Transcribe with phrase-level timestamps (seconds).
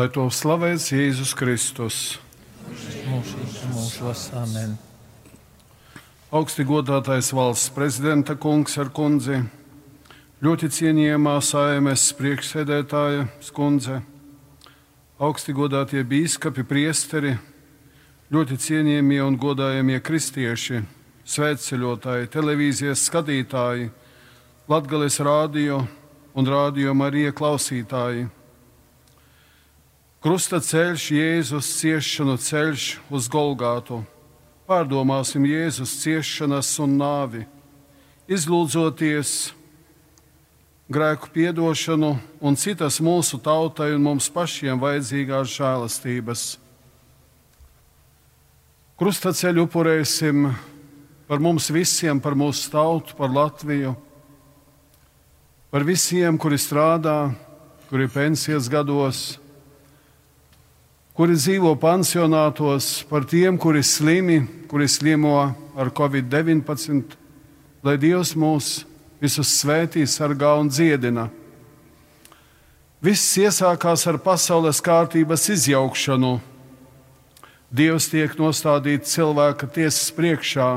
[0.00, 1.96] lai to slavēts Jēzus Kristus.
[6.30, 9.42] Augsti godātais valsts prezidenta kungs ar kundzi,
[10.40, 13.98] ļoti cienījamā saimes priekšsēdētāja skundze,
[15.20, 17.36] augsti godātie bīskapi, priesteri,
[18.32, 20.84] ļoti cienījamie un godājamie kristieši,
[21.28, 23.92] svētceļotāji, televīzijas skatītāji,
[24.70, 25.82] Latgales rādio
[26.32, 28.30] un rādio Marija klausītāji.
[30.20, 34.02] Krusta ceļš, Jēzus ciešanu ceļš uz Golgātu.
[34.68, 37.46] Pārdomāsim Jēzus ciešanas un nāvi,
[38.28, 39.54] izlūdzoties
[40.92, 42.12] grēku piedošanu
[42.44, 46.44] un citas mūsu tautai un mums pašiem vajadzīgās žēlastības.
[49.00, 50.52] Krusta ceļu upurēsim
[51.26, 53.96] par mums visiem, par mūsu tautu, par Latviju
[55.70, 57.30] par visiem, kuri strādā,
[57.88, 59.39] kuri pensijas gados,
[61.20, 64.38] kuri dzīvo pansionātos, par tiem, kuri slimi,
[64.70, 65.34] kuri slimo
[65.76, 67.10] ar covid-19,
[67.84, 68.68] lai Dievs mūs
[69.20, 71.26] visus svētī, sargā un dziedina.
[73.04, 76.38] Viss iesākās ar pasaules kārtības izjaukšanu.
[77.68, 80.70] Dievs tiek nostādīts cilvēka tiesas priekšā.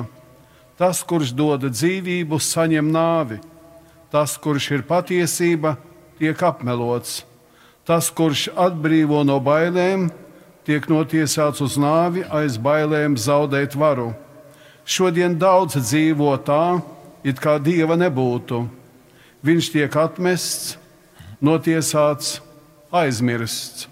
[0.75, 3.37] Tas, kurš dod dzīvību, saņem nāvi.
[4.11, 5.77] Tas, kurš ir patiesība,
[6.19, 7.21] tiek apmelots.
[7.87, 10.11] Tas, kurš atbrīvo no bailēm,
[10.67, 14.11] tiek notiesāts uz nāvi aiz bailēm zaudēt varu.
[14.85, 16.81] Šodien daudz dzīvo tā,
[17.23, 18.65] it kā dieva nebūtu.
[19.43, 20.75] Viņš tiek atmests,
[21.43, 22.37] notiesāts,
[22.91, 23.87] aizmirsts.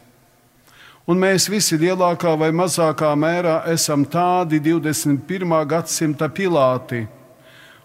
[1.09, 5.57] Un mēs visi lielākā vai mazākā mērā esam tādi 21.
[5.67, 7.01] gadsimta pilāti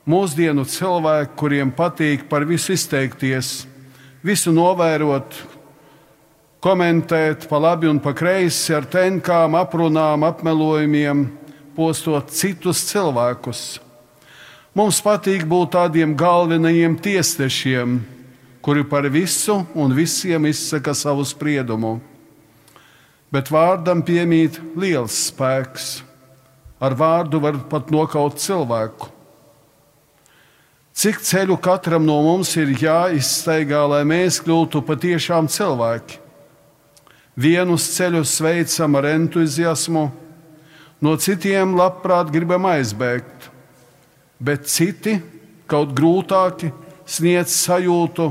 [0.07, 3.67] mūsdienu cilvēki, kuriem patīk par visu izteikties,
[4.23, 5.35] visu novērot,
[6.67, 11.29] komentēt pa labi un pa kreisi ar tenkām, aprunām, apmelojumiem,
[11.77, 13.61] postot citus cilvēkus.
[14.77, 18.01] Mums patīk būt tādiem galvenajiem tiesnešiem,
[18.67, 22.01] kuri par visu un visiem izsaka savu spriedumu.
[23.31, 26.03] Bet vārdam piemīt liels spēks.
[26.83, 29.13] Ar vārdu var pat nokaut cilvēku.
[30.97, 36.26] Cik ceļu katram no mums ir jāizstaigā, lai mēs kļūtu patiešām cilvēki?
[37.37, 40.07] Vienus ceļus veicam ar entuziasmu,
[41.05, 43.51] no citiem labprāt gribam aizbēgt,
[44.41, 45.19] bet citi,
[45.69, 46.71] kaut grūtāki,
[47.05, 48.31] sniedz sajūtu,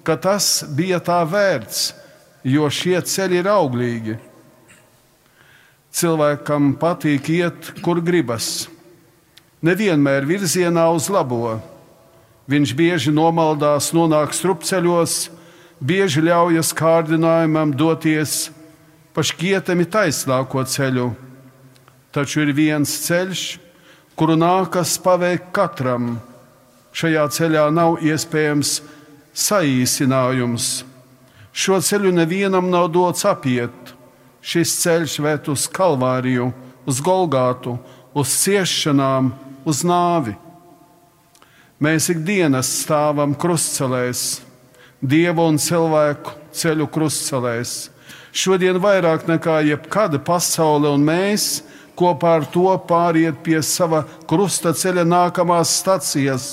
[0.00, 1.90] ka tas bija tā vērts,
[2.48, 4.16] jo šie ceļi ir auglīgi.
[5.96, 8.70] Cilvēkam patīk iet, kur gribas,
[9.60, 11.58] nevienmēr virzienā uz labo.
[12.48, 15.26] Viņš bieži nomaldās, nonāk strupceļos,
[15.80, 18.48] bieži ļaujas kārdinājumam doties
[19.16, 21.10] pa šķietami taisnāko ceļu.
[22.12, 23.44] Taču ir viens ceļš,
[24.16, 26.16] kuru nākas paveikt katram.
[26.96, 28.78] Šajā ceļā nav iespējams
[29.36, 30.70] saīsinājums.
[31.56, 33.92] Šo ceļu nevienam nav dots apiet.
[34.40, 36.50] Šis ceļš ved uz Kalvāriju,
[36.86, 37.76] uz Golgātu,
[38.16, 39.32] uz ciešanām,
[39.66, 40.36] uz nāvi.
[41.82, 44.40] Mēs ikdienas stāvam krustcelēs,
[45.06, 47.76] dievu un cilvēku ceļu krustcelēs.
[48.36, 51.62] Šodien vairāk nekā jebkada pasaule un mēs
[51.96, 56.48] kopā ar to pāriet pie sava krusta ceļa nākamās stacijas.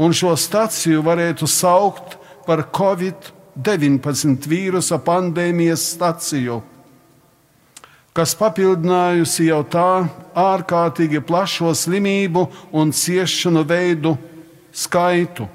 [0.00, 6.62] Un šo staciju varētu saukt par Covid-19 vīrusa pandēmijas staciju,
[8.14, 9.88] kas papildinājusi jau tā
[10.38, 14.16] ārkārtīgi plašo slimību un ciešanu veidu
[14.74, 15.46] skaitu.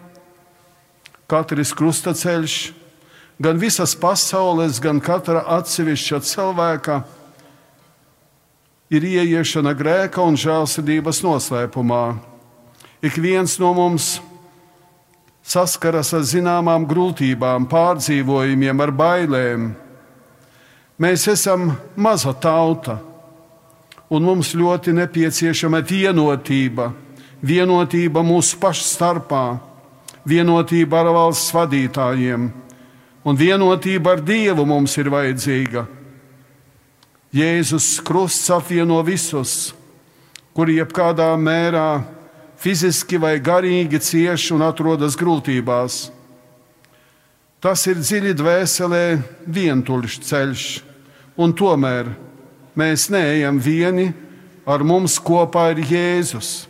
[1.30, 2.56] Katrs krustaceļš,
[3.42, 7.02] gan visas pasaules, gan katra atsevišķa cilvēka
[8.90, 12.04] ir ieiešana grēka un žēlsirdības noslēpumā.
[13.06, 14.18] Ik viens no mums
[15.46, 19.70] saskaras ar zināmām grūtībām, pārdzīvojumiem, ar bailēm.
[21.00, 22.98] Mēs esam maza tauta,
[24.10, 26.90] un mums ļoti nepieciešama vienotība
[27.42, 29.60] vienotība mūsu pašu starpā,
[30.28, 32.50] vienotība ar valsts vadītājiem
[33.24, 35.86] un vienotība ar Dievu mums ir vajadzīga.
[37.36, 39.74] Jēzus Krusts apvieno visus,
[40.58, 42.02] kuri jebkādā mērā
[42.60, 46.08] fiziski vai garīgi cieši un atrodas grūtībās.
[47.60, 49.04] Tas ir dziļi dvēselē
[49.46, 50.66] vientuļš ceļš,
[51.38, 52.10] un tomēr
[52.80, 54.10] mēs neejam vieni,
[54.66, 56.69] ar mums kopā ir Jēzus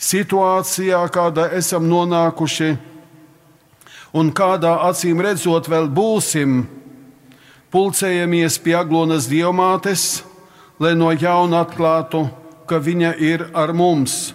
[0.00, 2.70] situācijā, kādā esam nonākuši
[4.16, 6.62] un kādā acīm redzot vēl būsim,
[7.70, 10.24] Pulcējamies pie Aglonas diamātes,
[10.82, 12.24] lai no jauna atklātu,
[12.66, 14.32] ka viņa ir ar mums,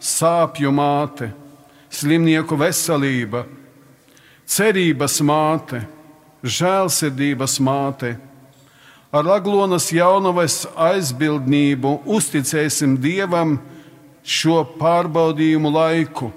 [0.00, 1.28] sāpju māte,
[1.92, 3.42] slimnieku veselība,
[4.48, 5.82] cerības māte,
[6.40, 8.14] žēlsirdības māte.
[9.12, 13.58] Ar Aglonas jaunavas aizbildnību uzticēsim Dievam
[14.28, 16.28] šo pārbaudījumu laiku.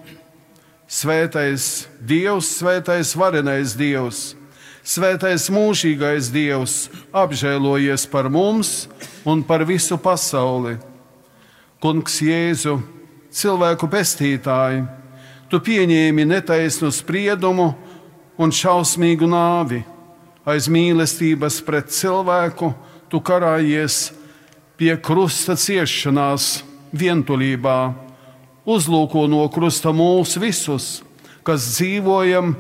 [0.92, 4.32] Svētais Dievs, svētais varenais Dievs!
[4.82, 8.88] Svētais mūžīgais Dievs, apžēlojies par mums
[9.28, 10.80] un par visu pasauli.
[11.82, 12.80] Kungs Jēzu,
[13.30, 14.82] cilvēku pestītāji,
[15.52, 17.68] tu pieņēmi netaisnu spriedumu
[18.42, 19.84] un šausmīgu nāvi.
[20.50, 22.72] Aiz mīlestības pret cilvēku
[23.12, 24.08] tu karājies
[24.82, 27.94] pie krusta ciešanās, vientulībā,
[28.68, 31.02] uzlūko no krusta mūs visus,
[31.44, 32.54] kas dzīvojam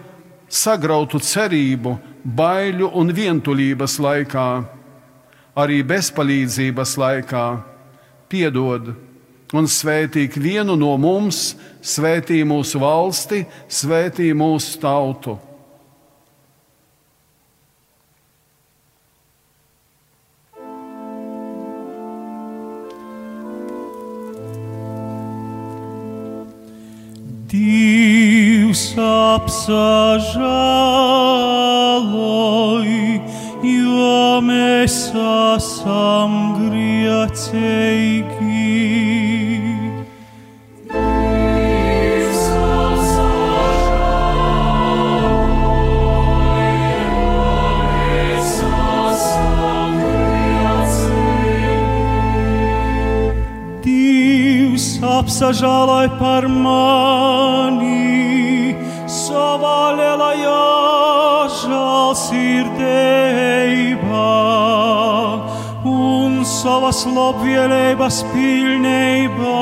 [0.51, 4.47] sagrautu cerību baiļu un vientulības laikā,
[5.55, 7.45] arī bezpalīdzības laikā,
[8.31, 8.93] piedod
[9.53, 15.37] un svētī vienu no mums, svētī mūsu valsti, svētī mūsu tautu.
[28.91, 30.19] Dievs apsažaloj,
[33.63, 38.49] jo mēs esam grēcīgi.
[53.85, 57.90] Dievs apsažaloj par mani,
[66.61, 69.61] savas labvēlības pilnībā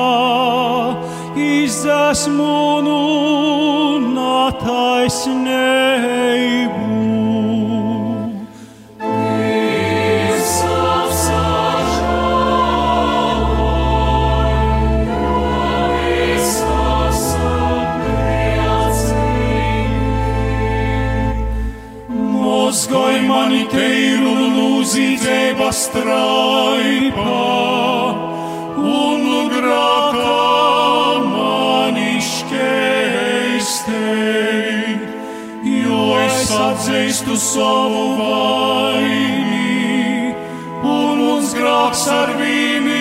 [1.40, 2.50] izdzēsmu
[2.90, 7.19] un attaisnību.
[23.30, 27.44] Mani teiru lūzīdzēba straipā
[28.80, 30.40] un grākā
[31.28, 34.02] mani škeistei,
[35.84, 40.34] jo es atzīstu savu vaini
[40.82, 42.99] un mums grāks ar vīni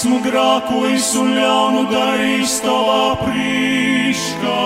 [0.00, 4.60] esmu grākojis un ļaunu darījis tavā prīškā,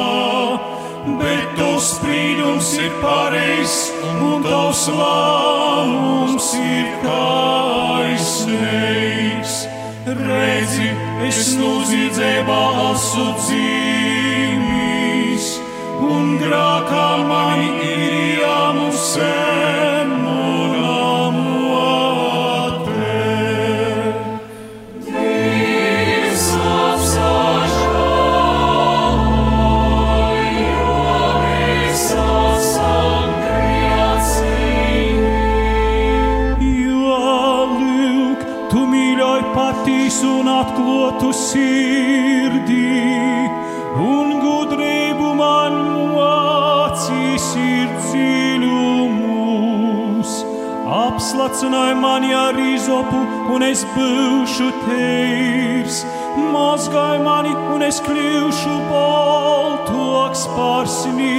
[1.18, 8.46] bet tavs sprīdums ir pareizs un tavs lēmums ir taisnīgs.
[10.22, 10.88] Redzi,
[11.26, 12.62] es noziedzībā
[12.92, 14.66] esmu dzīvīs,
[16.14, 19.73] un grākā mani ir jāmusē
[53.54, 56.00] un es būšu teirs.
[56.54, 61.33] Mazgāja mani, un es kļūšu baltoks par snīgu.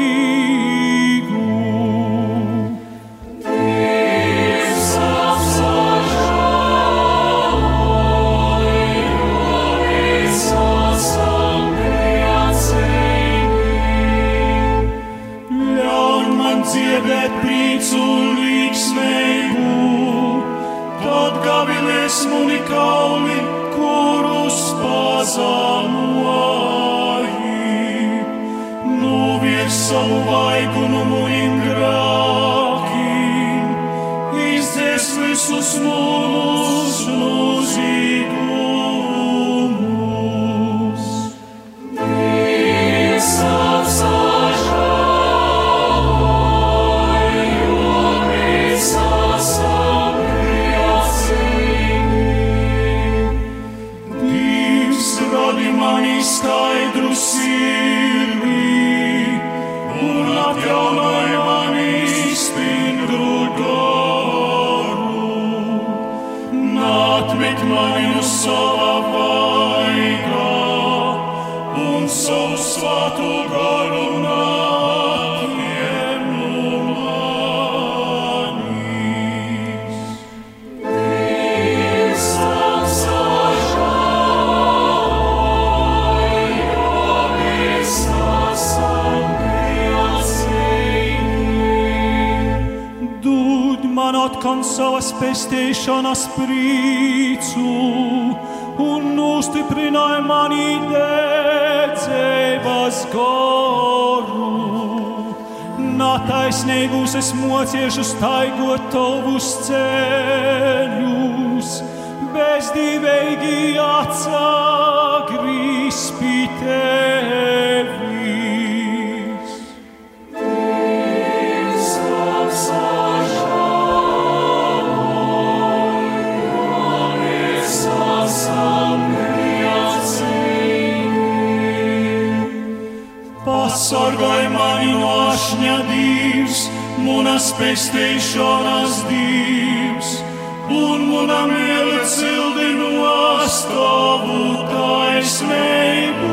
[143.65, 146.29] Astovu taisnību.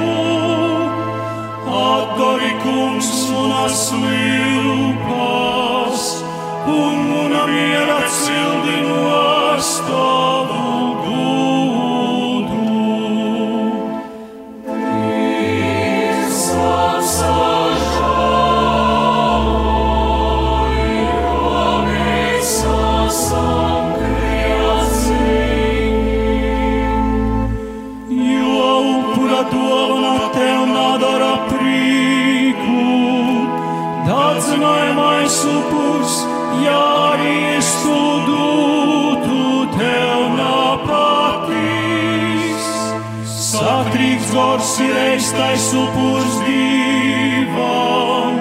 [1.73, 4.42] Atdari kungs manas vilpas,
[45.53, 48.37] eistais upurs divam,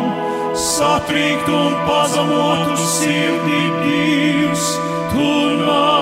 [0.56, 4.68] satrīkt un pazemotu sirdī divs,
[5.12, 6.01] tu nav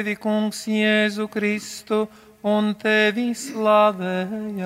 [0.00, 2.08] tevi, Kungs, Jēzu Kristu
[2.46, 4.56] un tevi slavējam.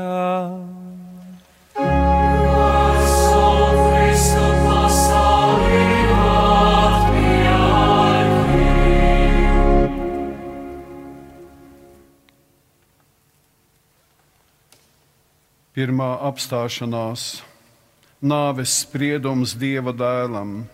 [15.74, 17.42] Pirmā apstāšanās-
[18.30, 20.68] nāves spriedums Dieva dēlam.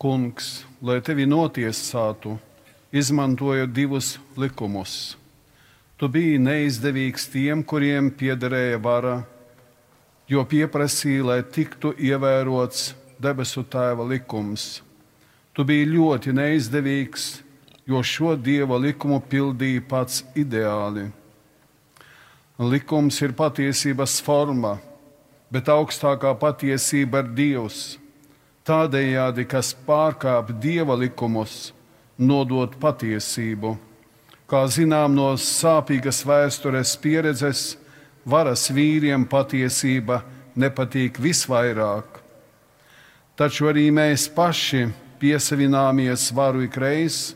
[0.00, 2.38] Kungs, lai tevi notiesātu,
[2.92, 5.16] izmantojot divus likumus.
[5.96, 9.14] Tu biji neizdevīgs tiem, kuriem piederēja vara,
[10.28, 14.82] jo pieprasīja, lai tiktu ievērots debesu tēva likums.
[15.52, 17.26] Tu biji ļoti neizdevīgs,
[17.86, 21.08] jo šo dieva likumu pildīja pats ideāli.
[22.62, 24.76] Likums ir patiesības forma,
[25.52, 27.80] bet augstākā patiesība ir Dievs.
[28.62, 31.72] Tādējādi, kas pārkāpj dieva likumus,
[32.18, 33.76] nodot patiesību.
[34.46, 37.76] Kā zinām no sāpīgas vēstures pieredzes,
[38.24, 40.22] varas vīriem patiesība
[40.56, 42.20] nepatīk visvairāk.
[43.36, 44.90] Taču arī mēs paši
[45.22, 47.32] piesavināmies varu ikreiz,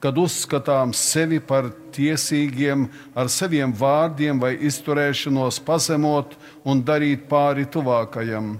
[0.00, 8.56] kad uzskatām sevi par tiesīgiem ar saviem vārdiem vai izturēšanos pazemot un darīt pāri tuvākajam,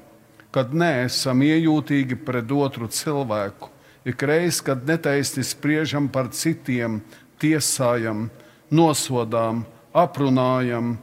[0.50, 3.70] kad neesam iejūtīgi pret otru cilvēku,
[4.06, 7.00] ikreiz, kad netaisni spriežam par citiem,
[7.42, 8.28] tiesājam,
[8.70, 10.96] nosodām, aprunājam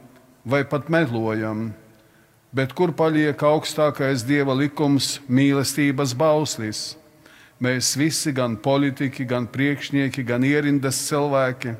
[0.44, 1.72] vai pat melojam.
[2.54, 6.94] Bet kur paliek augstākais dieva likums, mīlestības bauslis?
[7.62, 11.74] Mēs visi, gan politiķi, gan priekšnieki, gan ierindas cilvēki,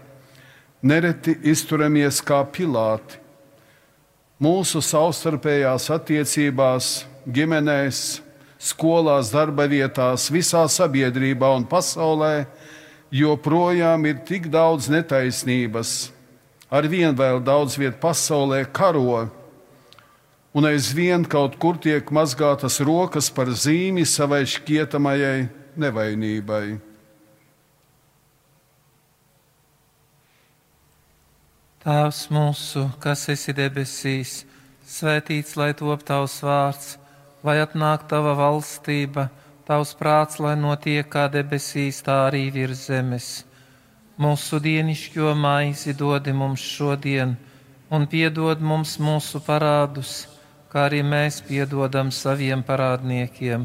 [0.83, 3.21] nereti izturamies kā pilāti.
[4.43, 6.89] Mūsu savstarpējās attiecībās,
[7.31, 8.01] ģimenēs,
[8.59, 12.47] skolās, darba vietās, visā sabiedrībā un pasaulē
[13.15, 16.13] joprojām ir tik daudz netaisnības.
[16.75, 19.29] Arvien vēl daudz vietu pasaulē karo,
[20.55, 25.47] un aizvien kaut kur tiek mazgātas rokas par zīmi savai šķietamajai
[25.79, 26.67] nevainībai.
[31.85, 34.39] Tēvs mūsu, kas esi debesīs,
[34.89, 36.95] svētīts lai top tavs vārds,
[37.45, 39.29] lai atnāk tava valstība
[39.65, 43.29] Tavs prāts, lai notiek kā debesīs, tā arī virs zemes.
[44.21, 47.33] Mūsu dienišķo maizi dodi mums šodien,
[47.89, 50.27] un piedod mums mūsu parādus,
[50.69, 53.65] kā arī mēs piedodam saviem parādniekiem,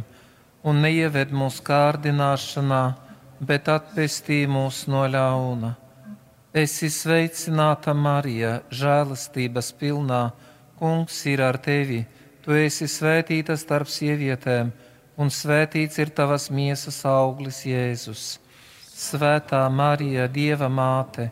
[0.64, 2.84] un neieved mūsu kārdināšanā,
[3.44, 5.76] bet atpestī mūs no ļauna.
[6.56, 10.30] Esi sveicināta, Marija, žēlastības pilnā,
[10.80, 12.06] Kungs ir ar tevi,
[12.50, 14.72] tu esi svētīta starp sievietēm
[15.22, 18.40] un svētīts ir tavas miesas auglis, Jēzus.
[18.90, 21.28] Svētā Marija, Dieva māte,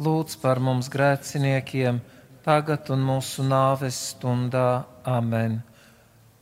[0.00, 2.00] lūdz par mums grēciniekiem,
[2.48, 4.86] tagad un mūsu nāves stundā.
[5.04, 5.60] Amen.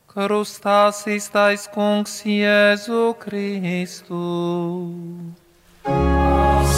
[0.07, 4.23] Krustā īstais kungs Jēzu Kristu.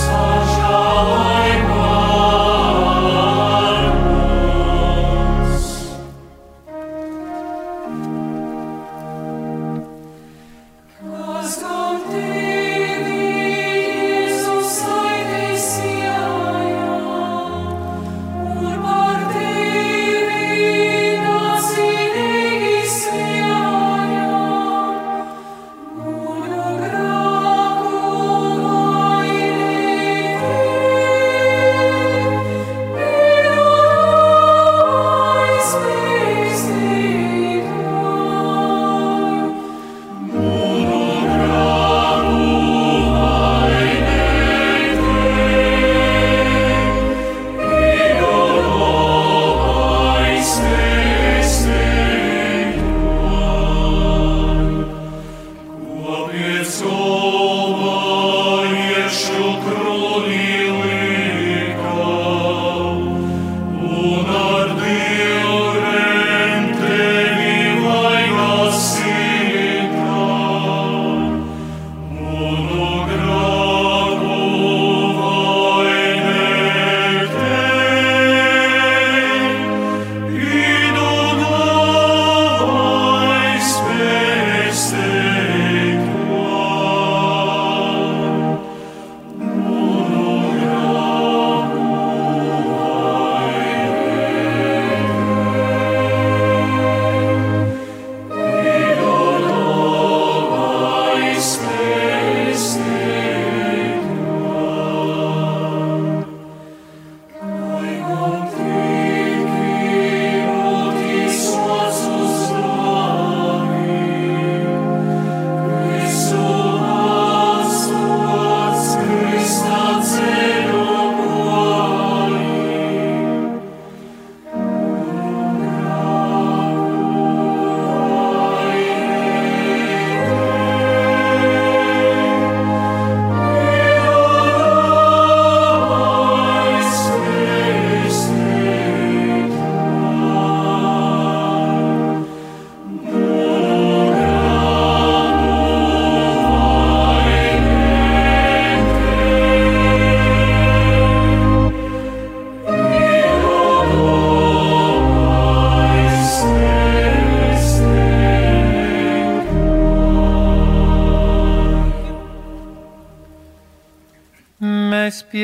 [0.01, 1.24] Sažālai,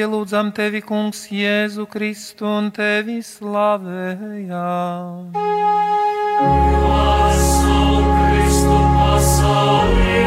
[0.02, 4.58] pielūdzam tevi, Kungs, Jēzu Kristu un tevi slavējam.
[6.90, 10.18] Pasaul, Kristu, pasaulī,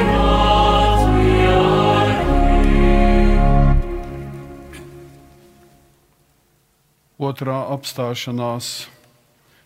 [7.25, 8.87] Otrā apstāšanās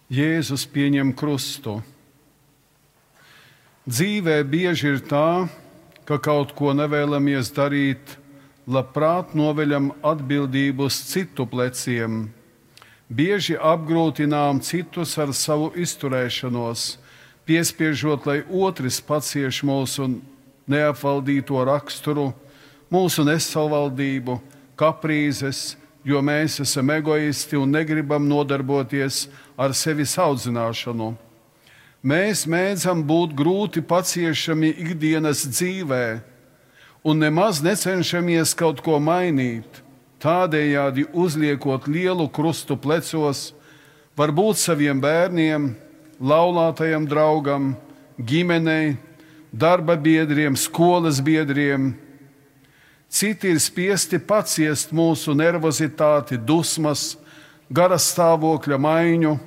[0.09, 1.83] Jēzus pieņem krustu.
[3.89, 5.49] Dzīvē bieži ir tā,
[6.09, 8.17] ka kaut ko nevēlamies darīt,
[8.69, 12.27] labprāt noveļam atbildību uz citu pleciem.
[13.09, 16.99] Bieži apgrūtinām citus ar savu izturēšanos,
[17.49, 20.11] piespiežot, lai otrs pacieš mūsu
[20.69, 22.35] neapvaldīto raksturu,
[22.93, 24.37] mūsu nesavaldību,
[24.77, 29.27] kaprīzes, jo mēs esam egoisti un negribam nodarboties
[29.57, 31.15] ar sevis audzināšanu.
[32.05, 36.05] Mēs mēdzam būt grūti paciešami ikdienas dzīvē
[37.05, 39.83] un nemaz necenšamies kaut ko mainīt,
[40.23, 43.53] tādējādi uzliekot lielu krustu plecos,
[44.19, 45.71] varbūt saviem bērniem,
[46.19, 47.77] laulātajam draugam,
[48.19, 48.97] ģimenei,
[49.53, 51.93] darba biedriem, skolas biedriem.
[53.09, 57.15] Citi ir spiesti paciest mūsu nervozitāti, dusmas,
[57.71, 59.39] garas stāvokļa maiņu.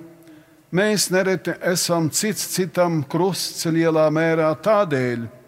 [0.72, 5.41] Mēs nereti esam cits citam krusts lielā mērā tādēļ, ka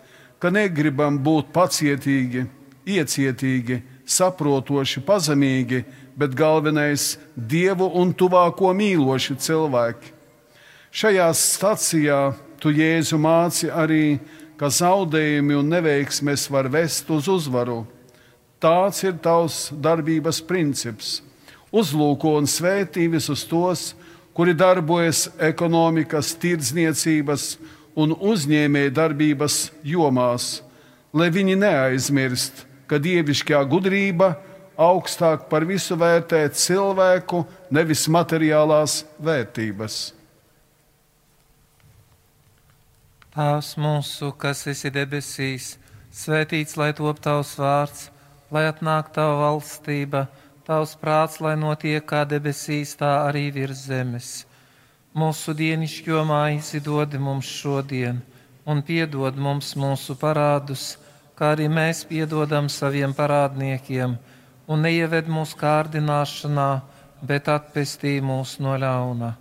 [0.49, 2.47] negribam būt pacietīgi,
[2.85, 5.83] iecietīgi, saprotoši, pazemīgi,
[6.17, 7.17] bet galvenais-
[7.53, 10.11] dievu un tuvāko mīloši cilvēki.
[10.91, 14.19] Šajā stacijā tu Jēzu māci arī,
[14.57, 17.85] ka zaudējumi un neveiksmes var vest uz uzvaru.
[18.61, 21.21] Tāds ir tavs darbības princips.
[21.73, 23.93] Uzlūko un svētī visus tos,
[24.33, 27.57] kuri darbojas ekonomikas, tirdzniecības
[27.95, 30.61] un uzņēmēja darbības jomās,
[31.13, 34.33] lai viņi neaizmirst, ka dievišķā gudrība
[34.77, 40.13] augstāk par visu vērtē cilvēku, nevis materiālās vērtības.
[43.33, 45.75] Tēvs mūsu, kas esi debesīs,
[46.13, 48.09] svētīts lai top tavs vārds,
[48.53, 50.27] lai atnāk tava valstība,
[50.67, 54.43] tavs prāts, lai notiek kā debesīs, tā arī virs zemes.
[55.13, 58.23] Mūsu dienišķo maizi dod mums šodien,
[58.65, 60.97] un piedod mums mūsu parādus,
[61.37, 64.17] kā arī mēs piedodam saviem parādniekiem,
[64.67, 66.71] un neieved mūsu kārdināšanā,
[67.21, 69.35] bet atpestī mūs no ļauna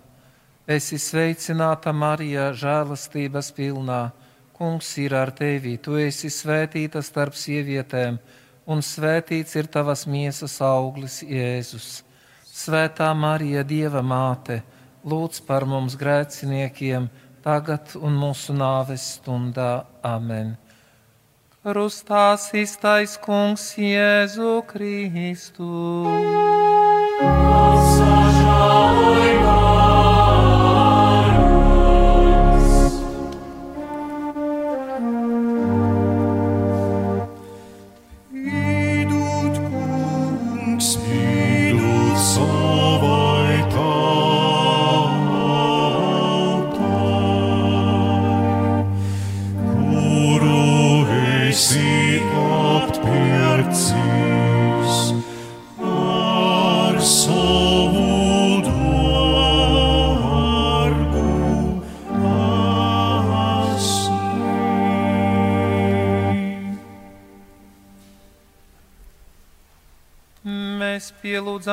[0.63, 4.13] Esi sveicināta, Marija, žēlastības pilnā.
[4.55, 8.15] Kungs ir ar tevi, tu esi svētīta starp sievietēm,
[8.71, 12.05] un svētīts ir tavas miesas auglis, Jēzus.
[12.47, 14.61] Svētā Marija, Dieva māte,
[15.07, 17.09] lūdz par mums grēciniekiem,
[17.43, 19.85] tagad un mūsu nāves stundā.
[20.03, 20.55] Amen.
[21.63, 25.71] Krustās iztais kungs Jēzu Kristu.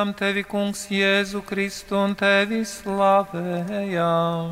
[0.01, 4.49] Pielūdzam tevi, Kungs, Jēzu Kristu un tevi slavējam.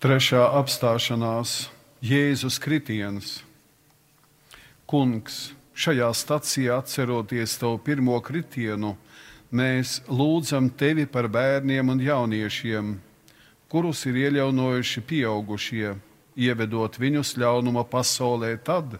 [0.00, 1.70] Trešā apstāšanās
[2.02, 3.42] Jēzus kritiens.
[4.86, 8.96] Kungs, šajā stacijā atceroties tavu pirmo kritienu,
[9.50, 13.05] mēs lūdzam tevi par bērniem un jauniešiem
[13.68, 15.96] kurus ir iejaunojuši pieaugušie,
[16.36, 18.98] ievedot viņus ļaunuma pasaulē tad,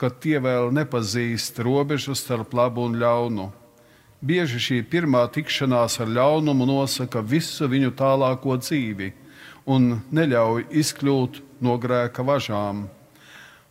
[0.00, 3.50] kad tie vēl nepazīst robežu starp labu un ļaunu.
[4.20, 9.12] Bieži šī pirmā tikšanās ar ļaunumu nosaka visu viņu tālāko dzīvi
[9.70, 12.88] un neļauj izkļūt no grēka važām.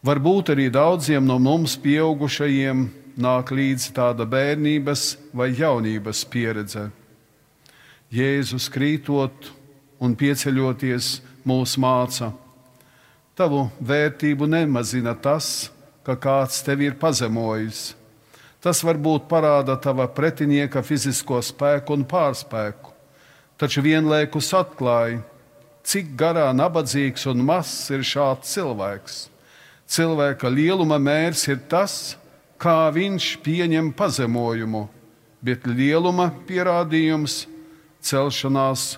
[0.05, 2.87] Varbūt arī daudziem no mums pieaugušajiem
[3.19, 6.87] nāk līdzi tāda bērnības vai jaunības pieredze.
[8.09, 9.51] Jēzus krītot
[9.99, 12.31] un pieceļoties mūs māca.
[13.35, 15.69] Tavu vērtību nemazina tas,
[16.03, 17.93] ka kāds tevi ir pazemojis.
[18.59, 22.91] Tas varbūt parāda tava pretinieka fizisko spēku un pārspēku,
[23.59, 25.21] taču vienlaikus atklāja,
[25.87, 29.21] cik garā, nabadzīgs un mazs ir šāds cilvēks.
[29.89, 32.17] Cilvēka lieluma mērs ir tas,
[32.59, 34.83] kā viņš pieņem pazemojumu,
[35.41, 37.45] bet lieluma pierādījums-
[38.09, 38.97] celšanās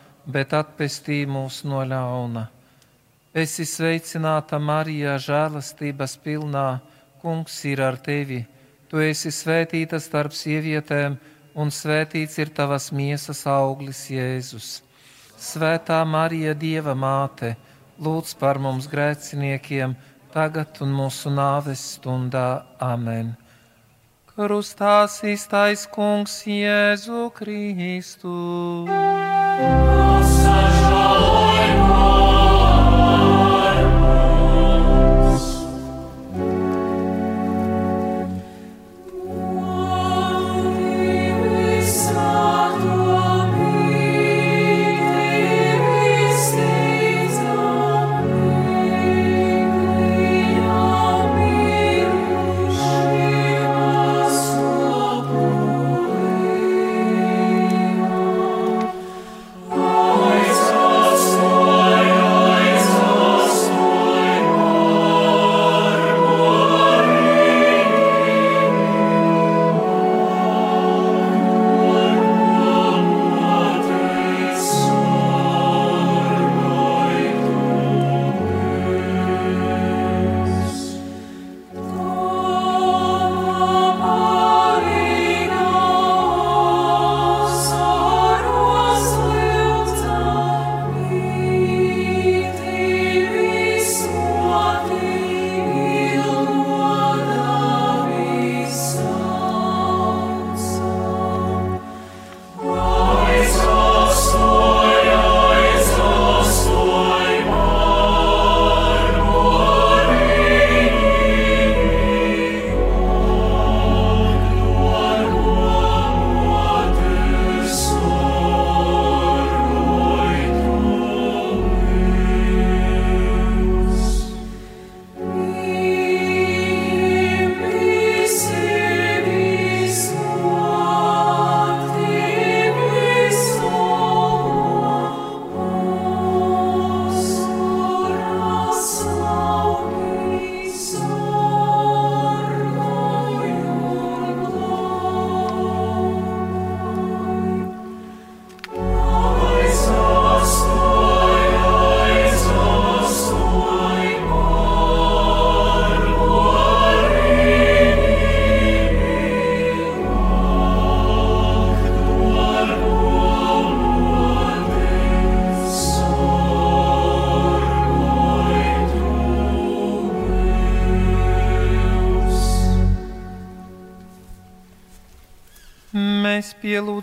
[0.25, 2.47] bet atpestī mūs no ļauna.
[3.33, 6.81] Esi sveicināta Marijā, žēlastības pilnā,
[7.21, 8.39] Kungs ir ar tevi.
[8.89, 11.19] Tu esi svētīta starp sievietēm,
[11.53, 14.81] un svētīts ir tavas miesas auglis, Jēzus.
[15.37, 17.53] Svētā Marija, Dieva māte,
[18.01, 19.93] lūdz par mums grēciniekiem,
[20.33, 22.65] tagad un mūsu nāves stundā.
[22.81, 23.35] Amen.
[24.33, 28.37] Krustās īstais kungs Jēzu Kristu.
[28.89, 30.00] Mēs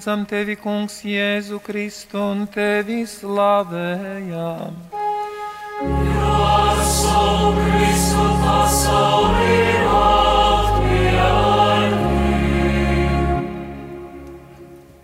[0.09, 4.73] pielūdzam tevi, Kungs, Jēzu Kristu un tevi slavējam.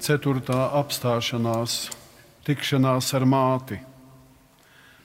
[0.01, 1.90] Ceturtā apstāšanās-
[2.47, 3.81] tikšanās ar māti.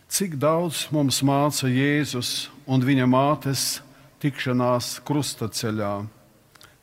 [0.08, 3.82] Cik daudz mums māca Jēzus un viņa mātes
[4.22, 6.08] tikšanās krustaceļā?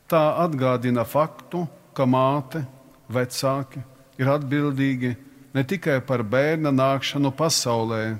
[0.07, 2.65] Tā atgādina faktu, ka māte,
[3.11, 3.83] vecāki
[4.17, 5.15] ir atbildīgi
[5.55, 8.17] ne tikai par bērna nākšanu pasaulē,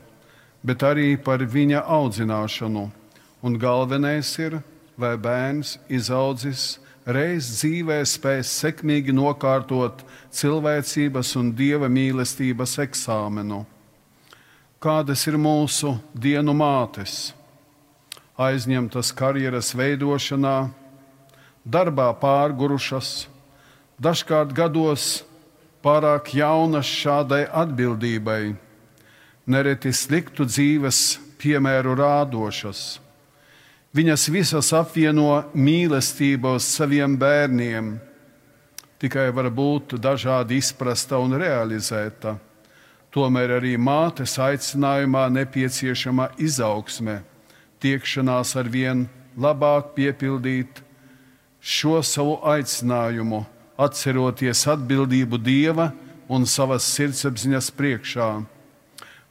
[0.63, 2.87] bet arī par viņa audzināšanu.
[3.45, 4.59] Un galvenais ir,
[4.97, 10.01] vai bērns izaudzis reiz dzīvē spēs sekmīgi nokārtot
[10.33, 13.63] cilvēcības un dieva mīlestības eksāmenu.
[14.81, 17.31] Kādas ir mūsu dienu mātes?
[18.37, 20.69] Aizņemtas karjeras veidošanā,
[21.65, 23.25] darbā pārgurušas,
[24.01, 25.23] dažkārt gados
[25.85, 28.55] pārāk jaunas šādai atbildībai,
[29.47, 32.99] nereti sliktu dzīves piemēru rādošas.
[33.97, 37.95] Viņas visas apvieno mīlestību uz saviem bērniem,
[39.01, 42.35] tikai var būt dažādi izprasta un realizēta.
[43.13, 47.21] Tomēr arī mātes aicinājumā nepieciešama izaugsme,
[47.81, 49.05] tiekšanās ar vien
[49.39, 50.83] labāk piepildīt
[51.61, 53.45] šo savu aicinājumu,
[53.77, 55.91] atceroties atbildību Dieva
[56.27, 58.29] un savas sirdsapziņas priekšā.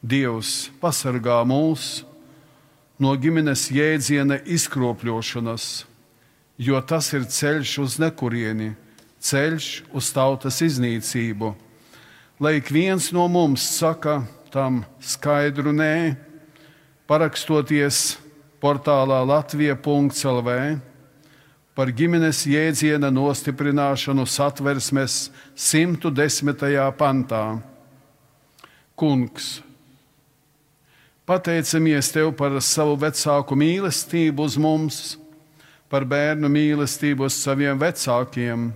[0.06, 2.04] Dievs pasargā mūs
[3.02, 5.84] no ģimenes jēdziena izkropļošanas,
[6.62, 8.72] jo tas ir ceļš uz nekurieni,
[9.20, 11.52] ceļš uz tautas iznīcību.
[12.40, 16.14] Lai ik viens no mums saka tam skaidru nē,
[17.08, 18.16] parakstoties
[18.62, 20.50] portālā Latvija.CLV
[21.76, 25.26] par ģimenes jēdziena nostiprināšanu satversmes
[25.60, 26.62] 110.
[26.96, 27.42] pantā.
[28.96, 29.58] Kungs,
[31.28, 35.00] pateicamies Tev par savu vecāku mīlestību uz mums,
[35.92, 38.70] par bērnu mīlestību uz saviem vecākiem,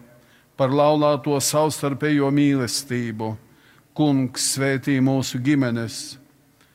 [0.61, 3.33] par laulāto savstarpējo mīlestību.
[3.97, 5.97] Kungs svētī mūsu ģimenes,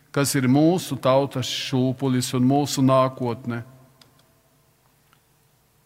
[0.09, 3.61] kas ir mūsu tautas šūpulis un mūsu nākotne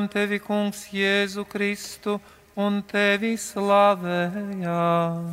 [0.00, 2.20] Pielūdzam tevi, Kungs, Jēzu Kristu
[2.56, 5.32] un tevi slavējam.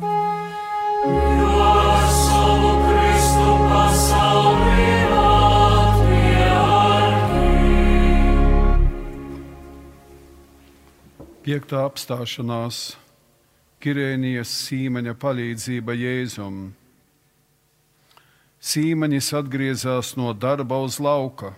[1.08, 4.86] Jo ar savu Kristu pasaulī
[11.48, 12.98] Piektā apstāšanās
[13.80, 16.74] Kirēnijas sīmeņa palīdzība Jēzum.
[18.60, 21.54] Sīmeņis atgriezās no darba uz lauka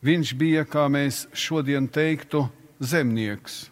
[0.00, 2.46] Viņš bija, kā mēs šodien teiktu,
[2.80, 3.68] zemnieks.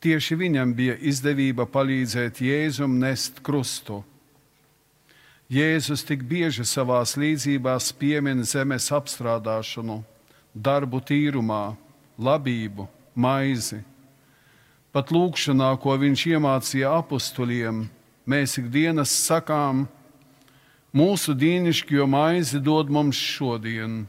[0.00, 4.00] Tieši viņam bija izdevība palīdzēt Jēzum nest krustu.
[5.52, 10.00] Jēzus tik bieži savā līdzībās piemin zemes apstrādāšanu,
[10.54, 11.76] darbu tīrumā,
[12.18, 13.82] labību, maizi.
[14.90, 17.84] Pat lūkšanā, ko viņš iemācīja apstuļiem,
[18.24, 19.84] mēs ikdienas sakām,
[20.96, 24.06] mūsu dīnišķo maizi dod mums šodien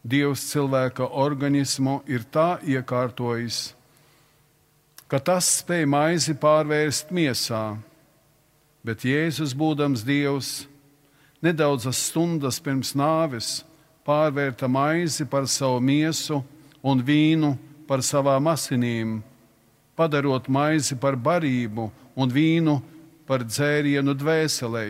[0.00, 3.74] Dievs cilvēka organismu ir tā iekārtojis,
[5.04, 7.76] ka tas spēj maizi pārvērst miesā,
[8.80, 10.64] bet Jēzus, būdams Dievs,
[11.44, 13.58] nedaudzas stundas pirms nāves
[14.08, 16.40] pārvērta maizi par savu miesu
[16.80, 17.52] un vīnu
[17.84, 19.18] par savām asinīm,
[19.98, 22.78] padarot maizi par barību un vīnu
[23.28, 24.86] par dzērienu dvēselē,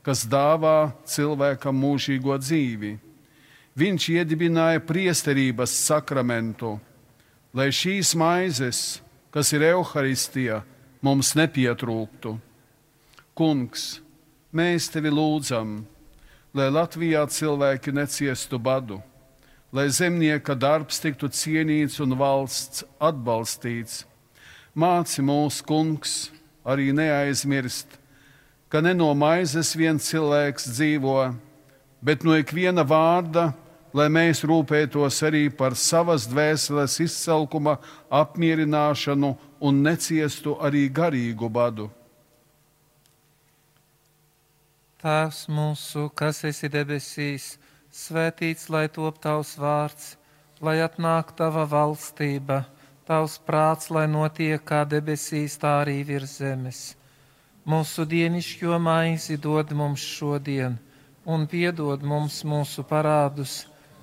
[0.00, 2.94] kas dāvā cilvēkam mūžīgo dzīvi
[3.78, 6.78] viņš iedibināja priesterības sakramentu,
[7.54, 9.00] lai šīs maizes,
[9.30, 10.62] kas ir evaharistija,
[11.04, 12.34] mums nepietrūktu.
[13.38, 14.00] Kungs,
[14.50, 15.84] mēs tevi lūdzam,
[16.56, 18.98] lai Latvijā cilvēki neciestu badu,
[19.70, 24.02] lai zemnieka darbs tiktu cienīts un valsts atbalstīts.
[24.74, 26.16] Māci mūsu kungs
[26.66, 27.86] arī neaizmirst,
[28.68, 31.18] ka ne no maizes viens cilvēks dzīvo,
[32.04, 33.52] bet no ikviena vārda,
[33.96, 37.78] lai mēs rūpētos arī par savas dvēseles izcelkuma
[38.10, 41.88] apmierināšanu un neciestu arī garīgu badu.
[44.98, 47.52] Tēvs mūsu, kas esi debesīs,
[47.94, 50.16] svētīts lai top tavs vārds,
[50.60, 52.64] lai atnāk tava valstība,
[53.06, 56.80] tavs prāts, lai notiek kā debesīs, tā arī virs zemes.
[57.68, 60.78] Mūsu dienišķo maizi dod mums šodien,
[61.24, 63.68] un piedod mums mūsu parādus,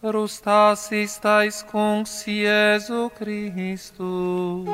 [0.00, 4.64] Krustā iztais Kungs Jēzu Kristu.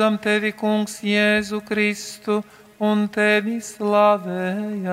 [0.08, 2.44] pielūdzam tevi, Kungs, Jēzu Kristu
[2.80, 4.86] un tevi slavējam.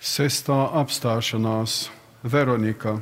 [0.00, 1.90] Sestā apstāšanās
[2.22, 3.00] Veronika.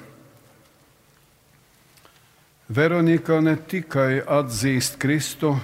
[2.68, 5.58] Veronika ne tikai atzīst Kristu,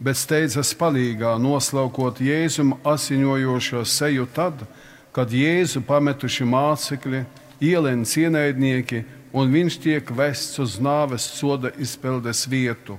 [0.00, 4.64] bet steidzas palīgā noslaukot Jēzum asiņojošo seju tad,
[5.12, 7.24] kad Jēzu pametuši mācekļi,
[7.60, 9.04] ielēns ienaidnieki
[9.36, 12.98] un viņš tiek vests uz nāves soda izpildes vietu.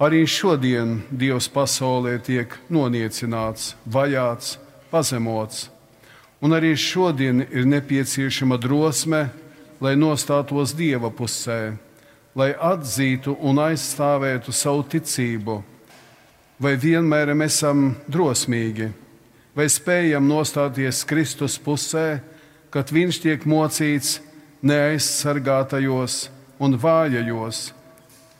[0.00, 4.56] Arī šodien Dievs pasaulē tiek noniecināts, vajāts,
[4.92, 5.68] pazemots,
[6.40, 9.28] un arī šodien ir nepieciešama drosme,
[9.80, 11.76] lai nostātos Dieva pusē,
[12.34, 15.60] lai atzītu un aizstāvētu savu ticību.
[16.60, 18.90] Vai vienmēr esam drosmīgi,
[19.56, 22.20] vai spējam nostāties Kristus pusē,
[22.68, 24.18] kad Viņš tiek mocīts
[24.60, 26.28] neaizsargātajos
[26.60, 27.72] un vājajos,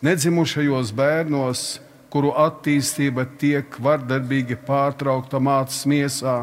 [0.05, 1.81] nedzimušajos bērnos,
[2.13, 6.43] kuru attīstība tiek vardarbīgi pārtraukta mātes miesā,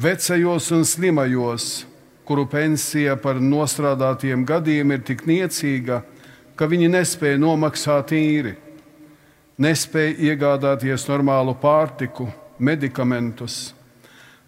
[0.00, 1.84] vecajos un slimajos,
[2.24, 6.00] kuru pensija par nostrādātiem gadiem ir tik niecīga,
[6.56, 8.54] ka viņi nespēja nomaksāt īri,
[9.58, 12.28] nespēja iegādāties normālu pārtiku,
[12.58, 13.72] medikamentus.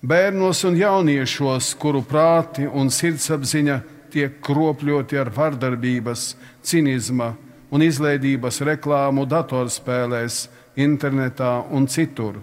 [0.00, 3.80] Bērnos un jauniešos, kuru prāti un sirdsapziņa
[4.11, 6.34] tiek kropļoti ar vardarbības,
[6.64, 7.34] cinisma
[7.70, 10.46] un izlaidības reklāmu datorspēlēs,
[10.80, 12.38] internetā un citur.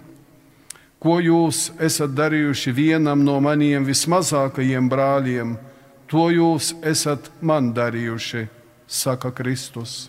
[1.02, 5.56] Ko jūs esat darījuši vienam no maniem vismazākajiem brāļiem,
[6.10, 8.48] to jūs esat man darījuši,
[8.88, 10.08] saka Kristus.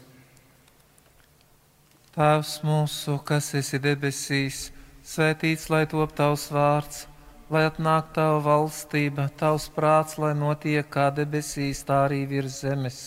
[2.18, 4.72] Tēvs mūsu, kas esi debesīs,
[5.06, 7.06] svētīts lai top tavs vārds
[7.50, 12.98] lai atnāktu tava valstība, tavs prāts, lai notiek kā debesīs, tā arī virs zemes.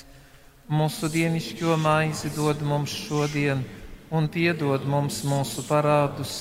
[0.72, 3.62] Mūsu dienascho maizi dod mums šodien,
[4.10, 6.34] un piedod mums mūsu parādus,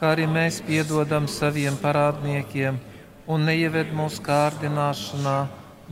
[0.00, 2.80] kā arī mēs piedodam saviem parādniekiem,
[3.30, 5.38] un neieved mūsu kārdināšanā,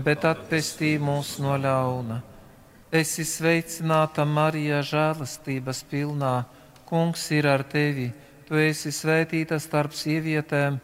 [0.03, 2.32] bet atpestī mūs no ļauna.
[2.93, 6.43] Esi sveicināta Marija, žēlastības pilnā,
[6.93, 8.11] Kungs ir ar tevi,
[8.45, 10.75] tu esi svētīta starp sievietēm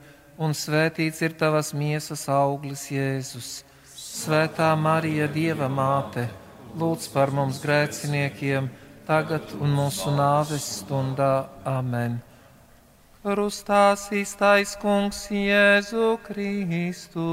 [0.40, 3.50] un svētīts ir tavas miesas auglis, Jēzus.
[3.92, 6.24] Svētā Marija, Dieva māte,
[6.80, 8.70] lūdz par mums grēciniekiem,
[9.04, 11.44] tagad un mūsu nāves stundā.
[11.68, 12.22] Amen.
[13.20, 17.28] Krustās īstais kungs Jēzu Kristu.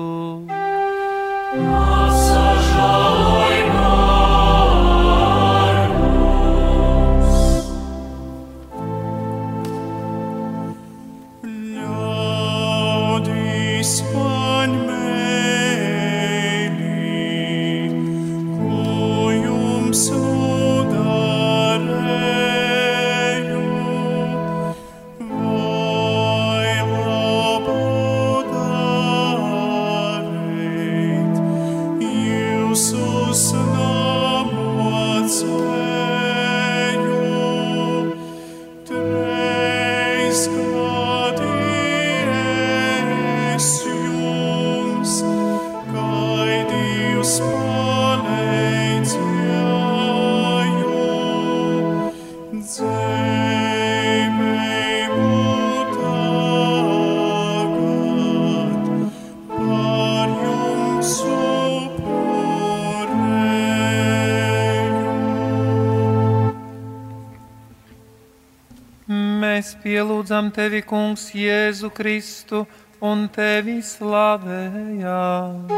[69.08, 69.84] Masažalojumā.
[69.84, 72.66] pielūdzam tevi, Kungs, Jēzu Kristu
[73.02, 75.70] un tevi slavējam.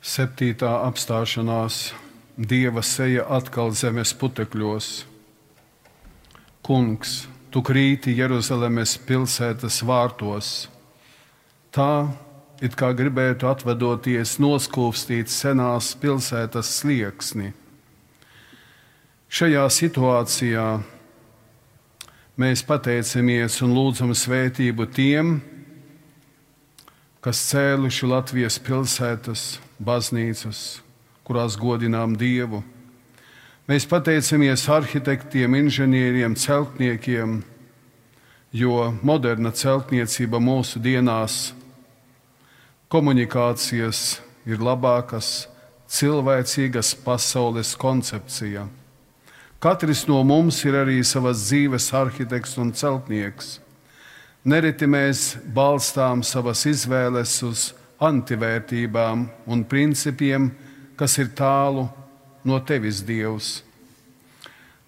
[0.00, 1.92] Septītā apstāšanās
[2.38, 5.04] Dieva seja atkal zemes putekļos.
[6.62, 10.77] Kungs, tu krīti Jeruzalemes pilsētas vārtos.
[11.74, 12.08] Tā
[12.64, 17.52] it kā gribētu atvadoties noskūpstīt senās pilsētas slieksni.
[19.28, 20.66] Šajā situācijā
[22.40, 25.36] mēs pateicamies un lūdzam svētību tiem,
[27.20, 29.44] kas cēluši Latvijas pilsētas,
[29.78, 30.80] baznīcas,
[31.28, 32.62] kurās godinām Dievu.
[33.68, 37.42] Mēs pateicamies arhitektiem, inženieriem, celtniekiem,
[38.56, 41.50] jo moderna celtniecība mūsu dienās
[42.88, 44.18] komunikācijas
[44.48, 45.46] ir labākas,
[45.88, 48.66] cilvēcīgas pasaules koncepcija.
[49.60, 53.58] Katrs no mums ir arī savas dzīves arhitekts un celtnieks.
[54.48, 57.64] Nereti mēs balstām savas izvēles uz
[58.00, 60.52] antivērtībām un principiem,
[60.96, 61.88] kas ir tālu
[62.46, 63.58] no tevis, Dievs.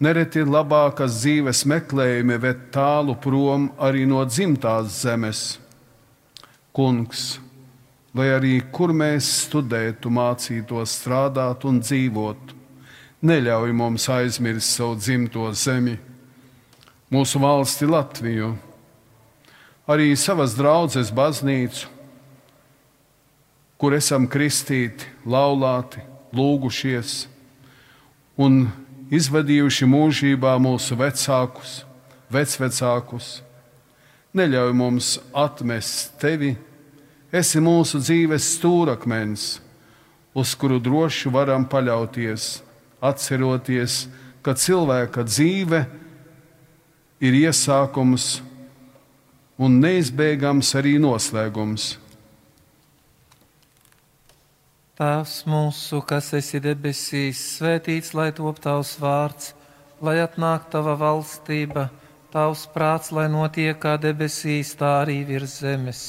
[0.01, 5.43] Nereti labākas dzīves meklējumi ved tālu prom arī no dzimtās zemes.
[6.73, 7.41] Kungs,
[8.17, 12.55] lai arī kur mēs studētu, mācītos strādāt un dzīvot,
[13.23, 15.97] neļauj mums aizmirst savu dzimto zemi,
[17.11, 18.55] mūsu valsti Latviju,
[19.91, 21.89] arī savas draudzes baznīcu,
[23.81, 26.03] kur esam kristīti, laulāti,
[26.37, 27.25] lūgušies
[28.41, 28.67] un
[29.11, 31.81] izvadījuši mūžībā mūsu vecākus,
[32.31, 33.31] vecvecākus.
[34.37, 36.53] Neļauj mums atmest tevi,
[37.33, 39.47] esi mūsu dzīves stūrakmens,
[40.35, 42.61] uz kuru droši varam paļauties,
[43.01, 44.05] atceroties,
[44.43, 45.85] ka cilvēka dzīve
[47.21, 48.41] ir iesākums
[49.61, 51.93] un neizbēgams arī noslēgums.
[55.01, 59.55] Tēvs mūsu, kas esi debesīs, svētīts lai top tavs vārds,
[60.05, 61.87] lai atnāk tava valstība,
[62.33, 66.03] tavs prāts, lai notiek kā debesīs, tā arī virs zemes.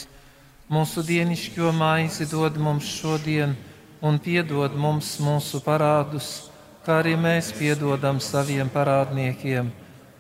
[0.72, 3.58] Mūsu dienišķo maizi dod mums šodien,
[4.02, 6.50] un piedod mums mūsu parādus,
[6.86, 9.72] kā arī mēs piedodam saviem parādniekiem,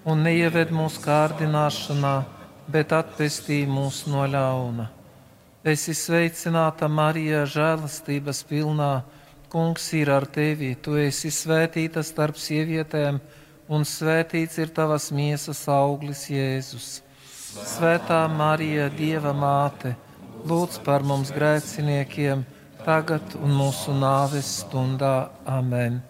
[0.06, 2.16] un neieved mūsu kārdināšanā,
[2.68, 4.92] bet atpestī mūs no ļauna
[5.62, 9.04] Esi sveicināta, Marija, žēlastības pilnā.
[9.52, 13.20] Kungs ir ar tevi, tu esi svētīta starp sievietēm,
[13.70, 16.88] un svētīts ir tavas miesas auglis, Jēzus.
[17.76, 19.94] Svētā Marija, Dieva māte,
[20.48, 22.46] lūdz par mums grēciniekiem,
[22.86, 25.30] tagad un mūsu nāves stundā.
[25.46, 26.02] Amen.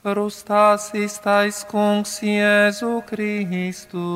[0.00, 4.06] Krustās iztais kungs Jēzu Kristu.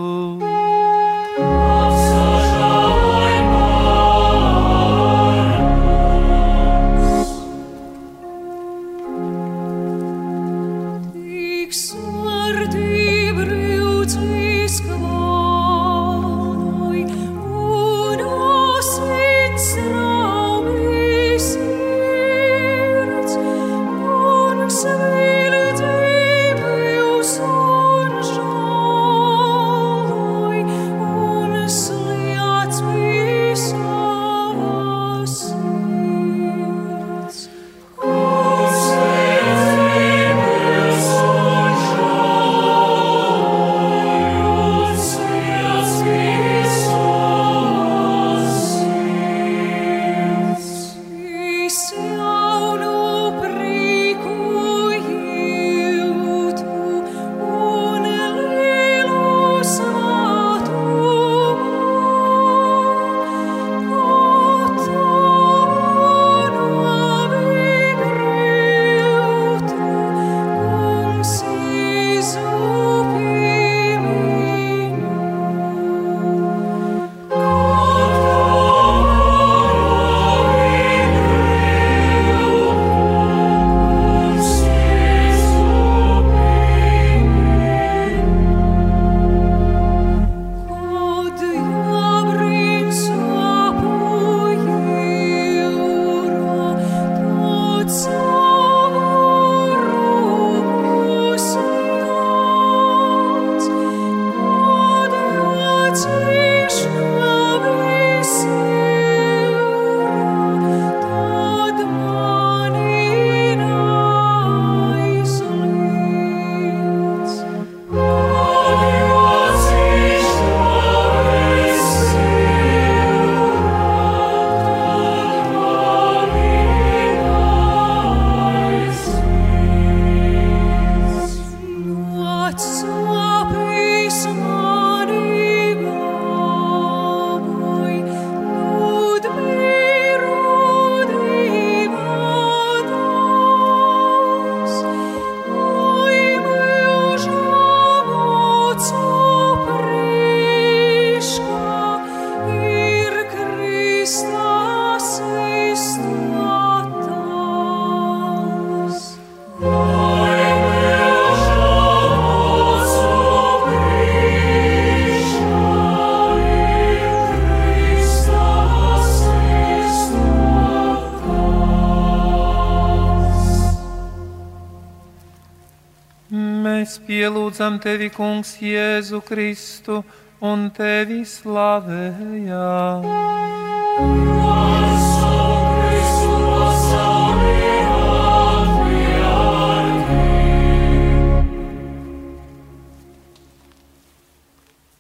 [177.55, 180.03] Pielūdzam tevi, Kungs, Jēzu Kristu
[180.43, 183.05] un tevi slavējam.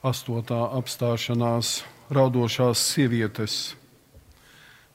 [0.04, 1.82] Astotā apstāšanās
[2.12, 3.74] raudošās sievietes.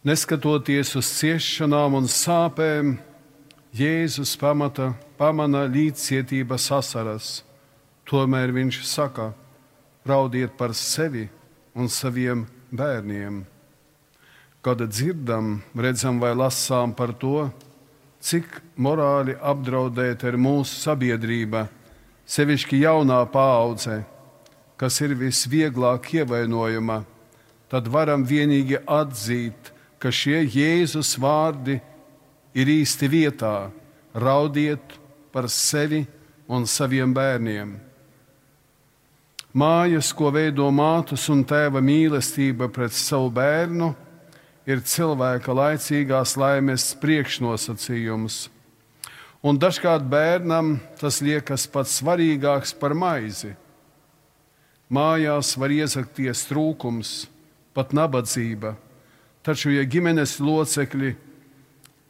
[0.06, 3.00] Neskatoties uz ciešanām un sāpēm,
[3.76, 7.49] Jēzus pamata, pamana līdzcietības asaras.
[8.10, 9.30] Tomēr viņš saka,
[10.08, 11.28] raudiet par sevi
[11.78, 13.44] un saviem bērniem.
[14.66, 17.48] Kad dzirdam, redzam vai lasām par to,
[18.20, 21.68] cik morāli apdraudēta ir mūsu sabiedrība,
[22.26, 24.02] sevišķi jaunā paudze
[24.80, 27.02] kas ir visvieglāk ievainojama,
[27.68, 31.82] tad varam vienīgi atzīt, ka šie Jēzus vārdi
[32.56, 33.70] ir īsti vietā.
[34.16, 34.96] Raudiet
[35.36, 36.06] par sevi
[36.48, 37.76] un saviem bērniem.
[39.50, 43.88] Mājas, ko veido mātes un tēva mīlestība pret savu bērnu,
[44.70, 48.44] ir cilvēka laicīgās laimes priekšnosacījums.
[49.42, 53.56] Un dažkārt bērnam tas liekas pats svarīgāks par maizi.
[54.94, 57.26] Mājās var iezakties trūkums,
[57.74, 58.76] pat nabadzība.
[59.42, 61.16] Taču, ja ģimenes locekļi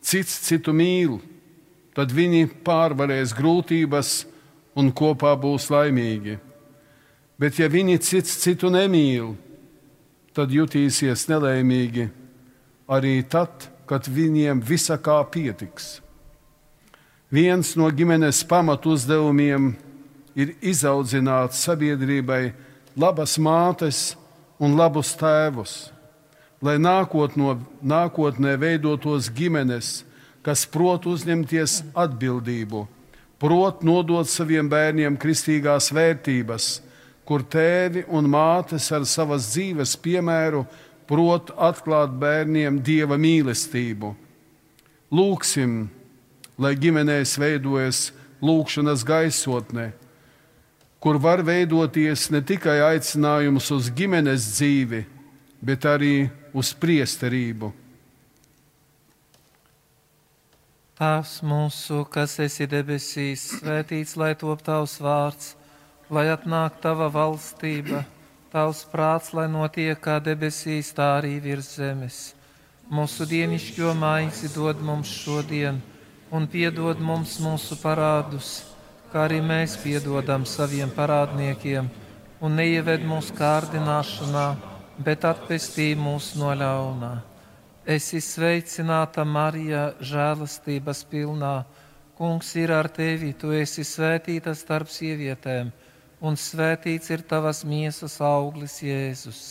[0.03, 1.21] cits citu mīl,
[1.95, 4.13] tad viņi pārvarēs grūtības
[4.75, 6.39] un kopā būs laimīgi.
[7.39, 9.31] Bet, ja viņi cits citu nemīl,
[10.35, 12.09] tad jutīsies nelaimīgi
[12.91, 15.99] arī tad, kad viņiem visa kā pietiks.
[17.31, 19.71] Viens no ģimenes pamatu uzdevumiem
[20.37, 22.51] ir izaudzināt sabiedrībai
[22.99, 24.01] labas mātes
[24.59, 25.73] un labus tēvus,
[26.61, 30.03] lai nākotno, nākotnē veidotos ģimenes,
[30.43, 32.83] kas prot uzņemties atbildību,
[33.39, 36.69] prot nodot saviem bērniem kristīgās vērtības,
[37.30, 40.65] kur tēvi un mātes ar savas dzīves piemēru
[41.09, 44.15] prot atklāt bērniem dieva mīlestību.
[45.13, 45.80] Lūksim,
[46.57, 48.07] lai ģimenēs veidojas
[48.41, 49.91] lūkšanas gaisotne
[50.99, 55.05] kur var veidoties ne tikai aicinājums uz ģimenes dzīvi,
[55.63, 57.71] bet arī uz priesterību.
[60.99, 65.53] Tēvs mūsu, kas esi debesīs, svētīts lai top tavs vārds,
[66.10, 68.05] lai atnāk tava valstība,
[68.53, 72.24] tavs prāts, lai notiek kā debesīs, tā arī virs zemes.
[72.89, 75.78] Mūsu dienascho maizi dod mums šodien,
[76.32, 78.70] un piedod mums mūsu parādus
[79.10, 81.88] kā arī mēs piedodam saviem parādniekiem,
[82.45, 84.45] un neieved mūsu kārdināšanā,
[85.05, 87.14] bet atpestī mūs no ļaunā.
[87.89, 91.64] Es esmu sveicināta Marija, žēlastības pilnā.
[92.20, 95.72] Kungs ir ar tevi, tu esi svētīta starp sievietēm,
[96.22, 99.43] un svētīts ir tavas miesas auglis, Jēzus.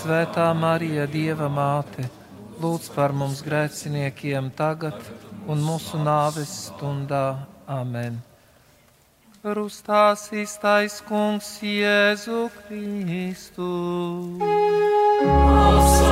[0.00, 2.08] Svētā Marija, Dieva māte,
[2.62, 4.96] lūdz par mums grēciniekiem tagad
[5.46, 7.26] un mūsu nāves stundā.
[7.66, 8.22] Amen
[9.46, 13.70] krustā iztais kungs Jēzu Kristu.
[14.42, 16.05] pielūdzam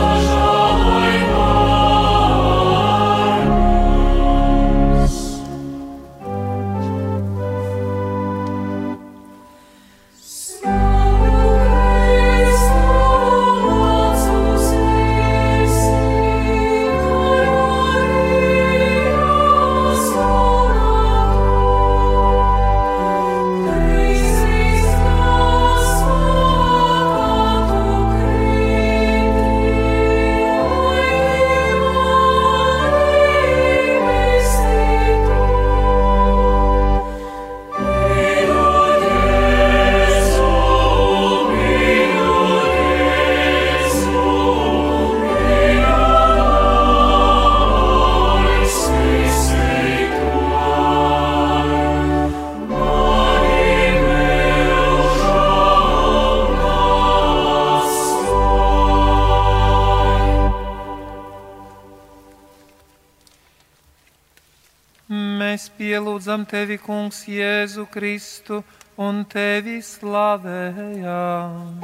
[66.55, 68.61] tevi, Kungs, Jēzu Kristu
[69.03, 71.81] un tevi slavējam.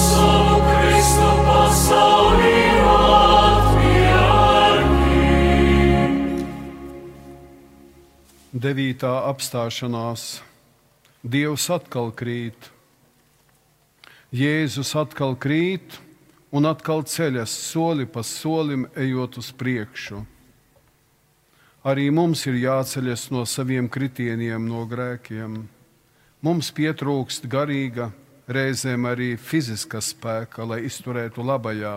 [0.00, 2.54] Savu Kristu pasaulī
[8.62, 10.24] Devītā apstāšanās
[11.24, 12.68] Dievs atkal krīt,
[14.32, 15.96] Jēzus atkal krīt
[16.52, 20.22] un atkal ceļas soli pa solim, ejot uz priekšu.
[21.82, 25.56] Arī mums ir jāceļas no saviem kritieniem, no grēkiem.
[26.46, 28.12] Mums pietrūkst garīga,
[28.46, 31.96] reizēm arī fiziska spēka, lai izturētu labajā.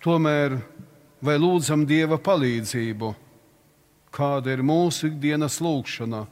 [0.00, 0.56] Tomēr
[1.20, 3.12] vai lūdzam Dieva palīdzību?
[4.16, 6.24] Kāda ir mūsu ikdienas lūkšana,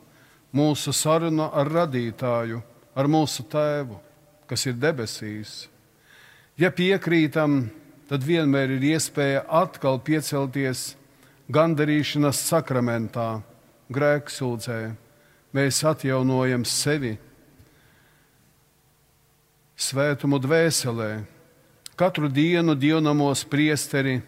[0.57, 2.65] mūsu saruna ar radītāju,
[2.97, 4.01] ar mūsu Tēvu,
[4.49, 5.67] kas ir debesīs.
[6.57, 7.67] Ja piekrītam,
[8.09, 10.95] tad vienmēr ir iespēja atkal piecelties
[11.53, 13.43] gandarīšanas sakramentā,
[13.93, 14.81] grēksūdzē.
[15.55, 17.15] Mēs atjaunojam sevi
[19.77, 21.25] svētumu dvēselē.
[21.95, 24.19] Katru dienu dievnamos priesteri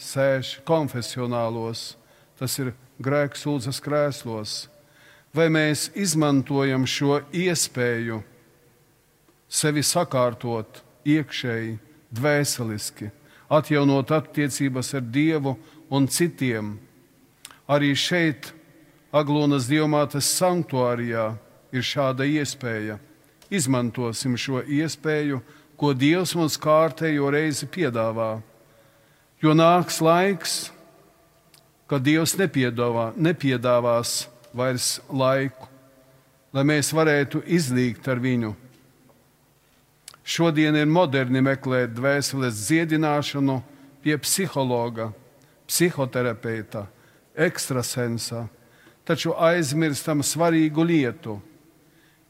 [0.00, 1.92] sēž konfesionālos,
[2.40, 4.54] tas ir grēksūdzes krēslos.
[5.32, 8.20] Vai mēs izmantojam šo iespēju
[9.52, 11.78] sevi sakārtot iekšēji,
[12.12, 13.08] dvēseliski,
[13.52, 15.54] atjaunot attiecības ar Dievu
[15.92, 16.78] un citiem?
[17.68, 18.50] Arī šeit,
[19.12, 21.34] Aglonas diamātes sanktuārijā,
[21.72, 22.96] ir šāda iespēja.
[23.52, 25.42] Izmantosim šo iespēju,
[25.76, 28.38] ko Dievs mums kārtējo reizi piedāvā.
[29.42, 30.54] Jo nāks laiks,
[31.90, 34.26] ka Dievs nepiedāvā, nepiedāvās
[34.56, 35.68] vairs laiku,
[36.52, 38.54] lai mēs varētu izlīgt ar viņu.
[40.22, 43.58] Šodien ir moderni meklēt dvēseles dziedināšanu
[44.04, 45.10] pie psihologa,
[45.72, 46.84] psihoterapeita,
[47.32, 48.44] ekstrasensa,
[49.08, 51.38] taču aizmirstam svarīgu lietu.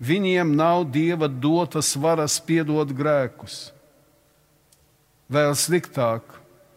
[0.03, 3.73] Viņiem nav dieva dotas varas piedot grēkus.
[5.33, 6.23] Vēl sliktāk,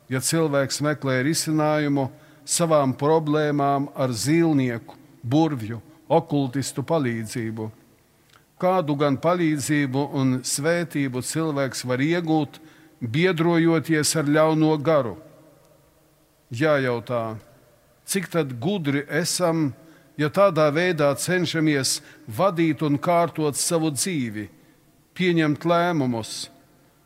[0.10, 2.08] ja cilvēks meklē risinājumu
[2.46, 7.70] savām problēmām ar zīlnieku, burvju, okultistu palīdzību.
[8.62, 12.62] Kādu gan palīdzību un svētību cilvēks var iegūt,
[13.02, 15.18] biedrojoties ar ļauno garu?
[16.56, 17.38] Jājautā,
[18.06, 19.74] cik tad gudri esam,
[20.18, 24.48] ja tādā veidā cenšamies vadīt un kārtot savu dzīvi,
[25.18, 26.48] pieņemt lēmumus,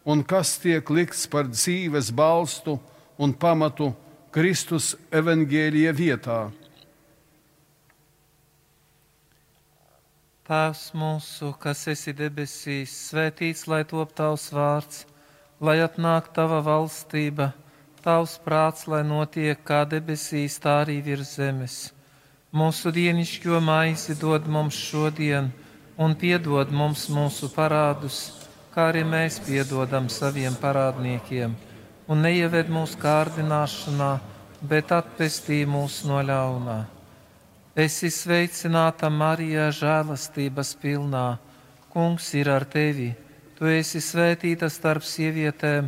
[0.05, 2.77] un kas tiek likts par dzīves balstu
[3.17, 3.93] un pamatu
[4.33, 6.39] Kristus evaņģēlīja vietā.
[10.49, 15.03] Tēvs mūsu, kas esi debesīs, svētīts lai top tavs vārds,
[15.61, 17.51] lai atnāk tava valstība,
[18.03, 21.77] tavs prāts, lai notiek kā debesīs, tā arī virs zemes.
[22.51, 25.51] Mūsu dienišķo maizi dod mums šodien,
[25.97, 28.19] un piedod mums mūsu parādus,
[28.73, 31.53] kā arī mēs piedodam saviem parādniekiem,
[32.09, 34.13] un neieved mūsu kārdināšanā,
[34.61, 36.79] bet atpestī mūs no ļaunā.
[37.79, 41.37] Esi sveicināta, Marija, žēlastības pilnā.
[41.93, 43.13] Kungs ir ar tevi.
[43.55, 45.87] Tu esi svētīta starp sievietēm,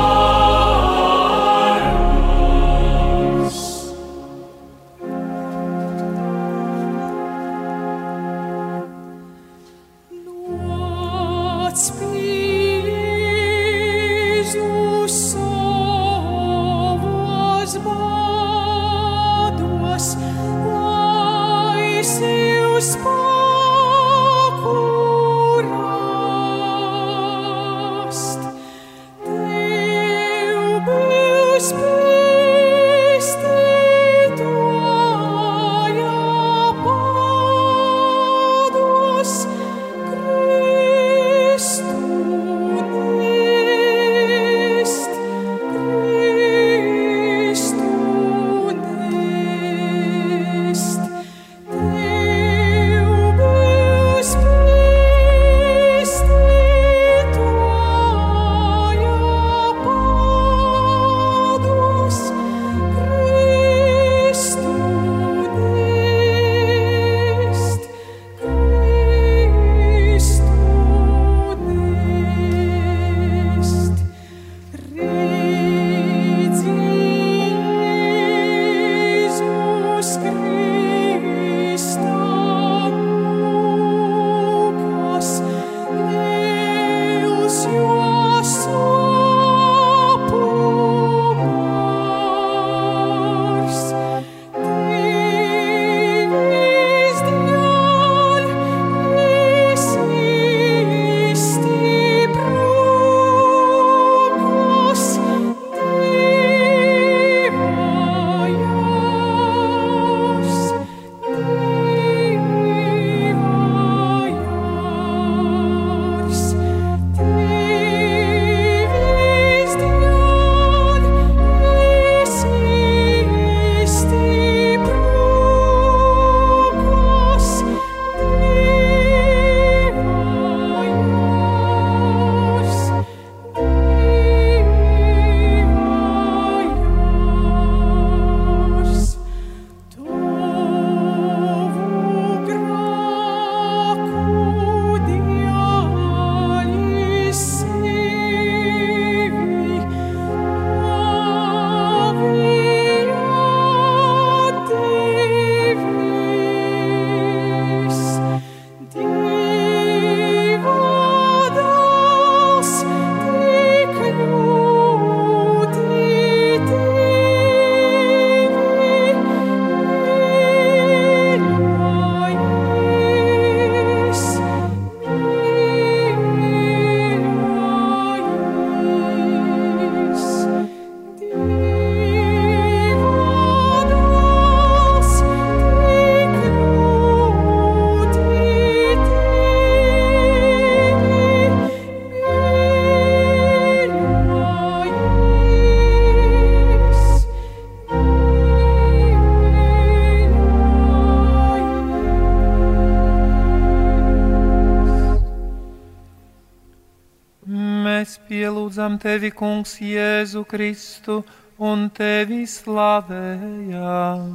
[208.81, 211.23] pielūdzam tevi, Kungs, Jēzu Kristu
[211.59, 214.25] un tevi slavējam.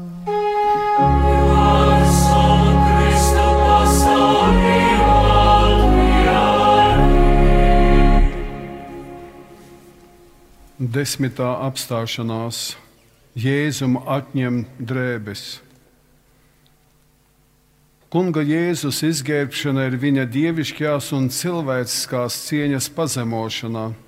[10.78, 12.76] Desmitā apstāšanās
[13.34, 15.60] Jēzum atņem drēbes.
[18.08, 24.05] Kunga Jēzus izgerbšana ir viņa dievišķās un cilvēciskās cieņas pazemošana.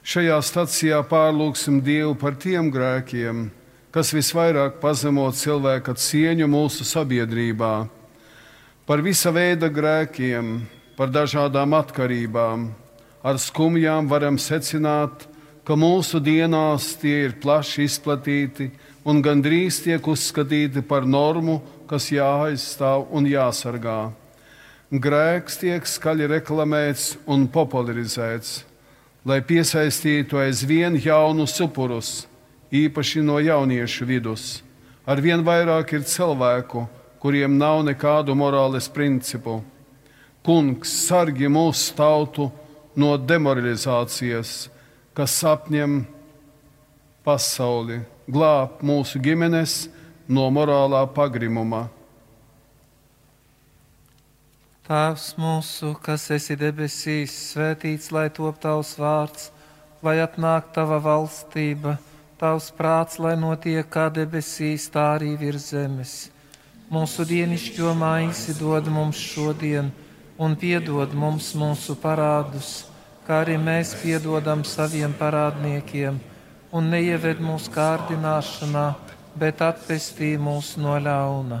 [0.00, 3.50] Šajā stacijā pārlūksim Dievu par tiem grēkiem,
[3.92, 7.74] kas visvairāk pazemo cilvēka cieņu mūsu sabiedrībā,
[8.88, 10.62] par visa veida grēkiem,
[10.96, 12.70] par dažādām atkarībām.
[13.20, 15.26] Ar skumjām varam secināt,
[15.68, 18.70] ka mūsu dienās tie ir plaši izplatīti
[19.04, 24.00] un gandrīz tiek uzskatīti par normu, kas jāaizstāv un jāsargā.
[24.90, 28.69] Grēks tiek skaļi reklamēts un popularizēts,
[29.24, 32.10] lai piesaistītu aizvien jaunus upurus,
[32.72, 34.62] īpaši no jauniešu vidus.
[35.06, 36.86] Arvien vairāk ir cilvēku,
[37.20, 39.60] kuriem nav nekādu morāles principu.
[40.44, 42.48] Kungs sargi mūsu tautu
[42.96, 44.70] no demoralizācijas,
[45.12, 46.00] kas apņem
[47.26, 48.00] pasauli,
[48.30, 49.82] glāb mūsu ģimenes
[50.28, 51.88] no morālā pagrimuma.
[54.90, 59.52] Tēvs mūsu, kas esi debesīs, svētīts lai top tavs vārds,
[60.02, 61.94] lai atnāk tava valstība,
[62.42, 66.18] tavs prāts, lai notiek kā debesīs, tā arī virs zemes.
[66.90, 69.94] Mūsu dienascho maizi dod mums šodien,
[70.42, 72.90] un piedod mums mūsu parādus
[73.30, 76.16] kā arī mēs piedodam saviem parādniekiem,
[76.74, 78.86] un neieved mūsu kārdināšanā,
[79.38, 81.60] bet atpestī mūs no ļauna.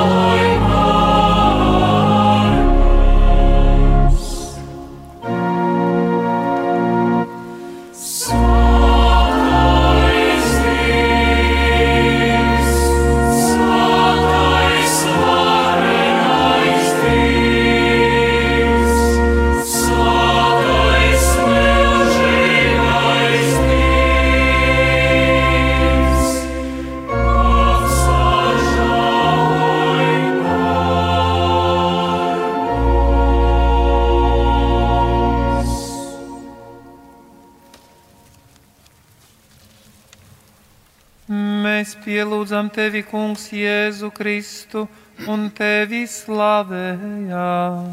[42.31, 44.85] Pielūdzam tevi, Kungs, Jēzu Kristu
[45.27, 47.91] un tevi slavējam.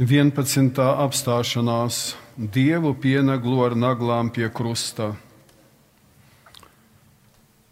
[0.00, 5.12] Vienpadsmitā apstāšanās Dievu pienaglo ar naglām pie krusta.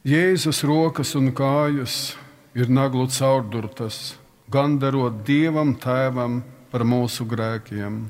[0.05, 2.17] Jēzus rokas un kājas
[2.53, 4.19] ir naglu caurdurtas
[4.51, 6.41] gandarot Dievam Tēvam
[6.73, 8.07] par mūsu grēkiem.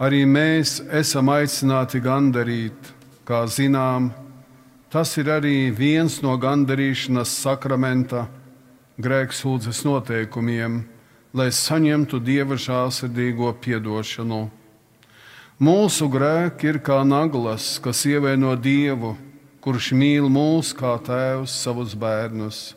[0.00, 2.92] Arī mēs esam aicināti gandarīt,
[3.28, 4.10] kā zinām,
[4.90, 8.24] tas ir arī viens no gandarīšanas sakramenta
[9.00, 10.80] grēksūdzes noteikumiem,
[11.36, 14.42] lai saņemtu Dieva žālsirdīgo piedošanu.
[15.60, 19.12] Mūsu grēki ir kā naglas, kas ievaino Dievu,
[19.60, 22.70] kurš mīl mūs kā tēvs savus bērnus.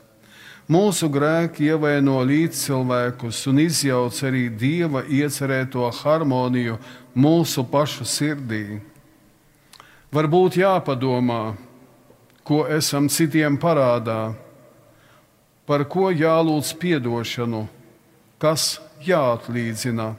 [0.71, 6.77] Mūsu grēki ievaino līdzcilvēkus un izjauc arī dieva iecerēto harmoniju
[7.19, 8.79] mūsu pašu sirdī.
[10.13, 11.57] Varbūt jāpadomā,
[12.47, 14.35] ko esam citiem parādā,
[15.67, 17.67] par ko jālūdz atdošanu,
[18.39, 20.13] kas jāatlīdzina.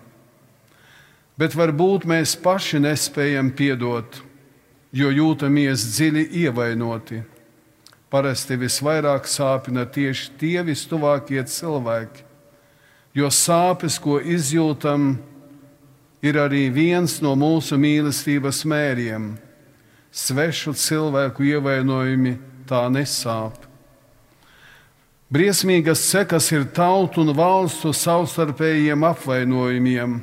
[1.40, 4.20] Bet varbūt mēs paši nespējam piedot,
[4.92, 7.24] jo jūtamies dziļi ievainoti
[8.14, 12.22] parasti visvairāk sāpina tieši tie vistuvākie cilvēki,
[13.18, 15.16] jo sāpes, ko izjūtam,
[16.22, 19.32] ir arī viens no mūsu mīlestības mēriem.
[20.14, 22.36] Svešu cilvēku ievainojumi
[22.70, 23.58] tā nesāp.
[25.34, 30.16] Briesmīgas sekas ir tautu un valstu savstarpējiem apvainojumiem,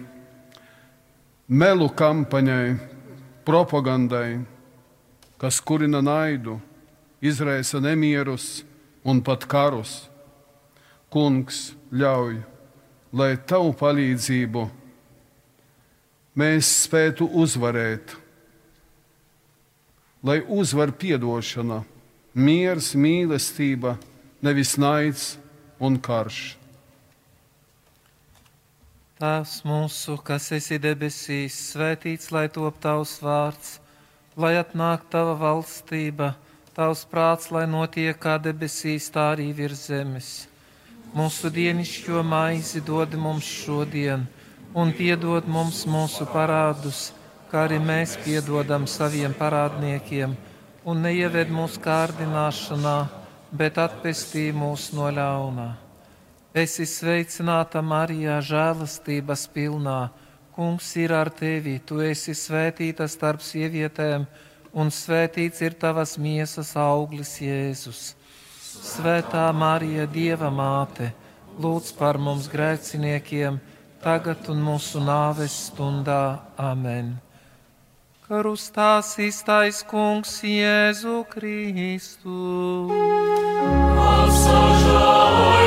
[1.52, 2.66] melu kampaņai,
[3.44, 4.46] propagandai,
[5.42, 6.62] kas kurina naidu
[7.22, 8.63] izraisa nemierus,
[9.03, 10.09] un pat karus.
[11.11, 12.39] Kungs, ļauj,
[13.13, 14.63] lai tavu palīdzību
[16.39, 18.15] mēs spētu uzvarēt,
[20.24, 21.82] lai uzvar piedošana,
[22.34, 23.97] miers, mīlestība,
[24.41, 25.36] nevis naids
[25.82, 26.55] un karš.
[29.22, 33.76] Tēvs mūsu, kas esi debesīs, svētīts lai top tavs vārds,
[34.39, 36.32] lai atnāk tava valstība,
[36.82, 40.29] tavs prāts, lai notiek kā debesīs, tā arī virs zemes.
[41.13, 44.23] Mūsu dienascho maizi dod mums šodien,
[44.73, 47.11] un piedod mums mūsu parādus,
[47.51, 50.34] kā arī mēs piedodam saviem parādniekiem,
[50.88, 52.97] un neieved mūsu kārdināšanā,
[53.53, 55.69] bet atpestī mūs no ļaunā.
[56.63, 59.99] Esi sveicināta Marijā, žēlastības pilnā.
[60.55, 64.25] Kungs ir ar tevi, tu esi svētīta starp sievietēm,
[64.74, 68.15] un svētīts ir tavas miesas auglis, Jēzus.
[68.72, 71.11] Svētā Marija, Dieva māte,
[71.59, 73.59] lūdz par mums grēciniekiem,
[74.03, 76.39] tagad un mūsu nāves stundā.
[76.57, 77.17] Amen.
[78.26, 82.38] Krustās iztais kungs Jēzu Kristu.
[84.07, 85.61] Apsažājumā!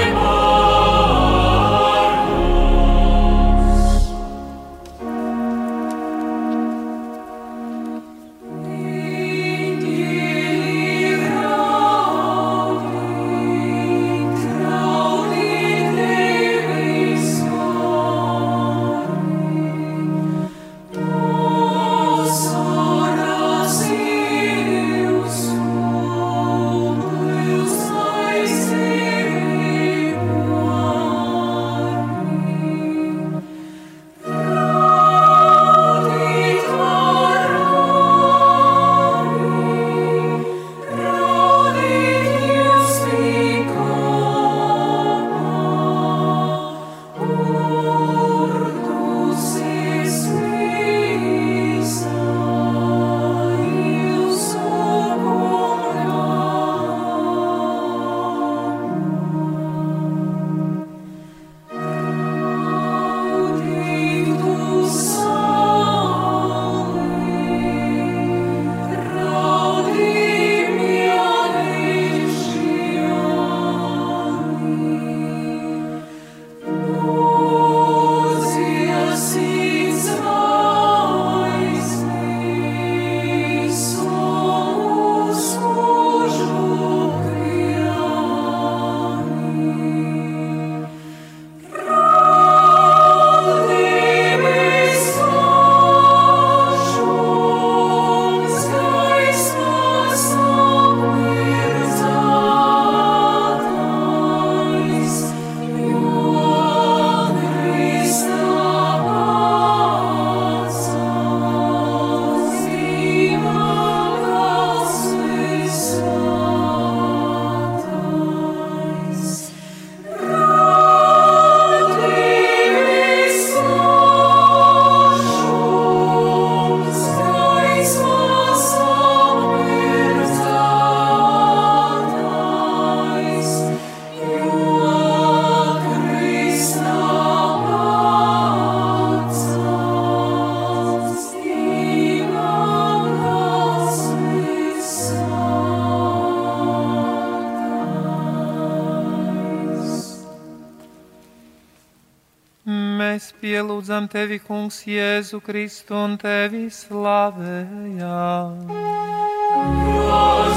[153.44, 158.70] Pielūdzam tevi, Kungs, Jēzu Kristu un tevi slavējam.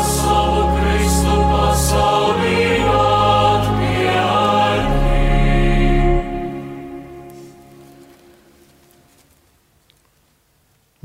[0.07, 2.61] Savu Kristu pasaulī
[2.95, 3.89] atpierdi.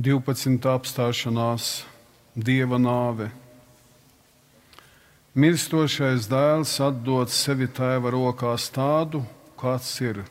[0.03, 1.65] Divpadsmit apstāšanās
[2.37, 3.27] Dieva nāve.
[5.35, 9.25] Mirstošais dēls atdod sevi tēva rokās tādu,
[9.59, 10.23] kāds ir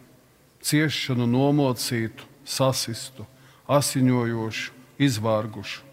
[0.61, 3.25] ciešanu nomocītu, sasistu,
[3.69, 4.71] asiņojošu,
[5.01, 5.87] izvārgušu.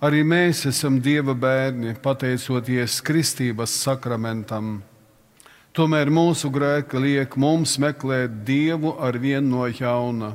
[0.00, 4.78] Arī mēs esam Dieva bērni, pateicoties Kristības sakramentam.
[5.76, 10.32] Tomēr mūsu grēki liek mums meklēt Dievu ar vienu no jauna.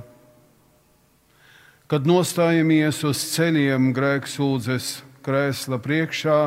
[1.89, 4.91] Kad nostājamies uz ceļiem grēksūdzes
[5.25, 6.39] krēsla priekšā,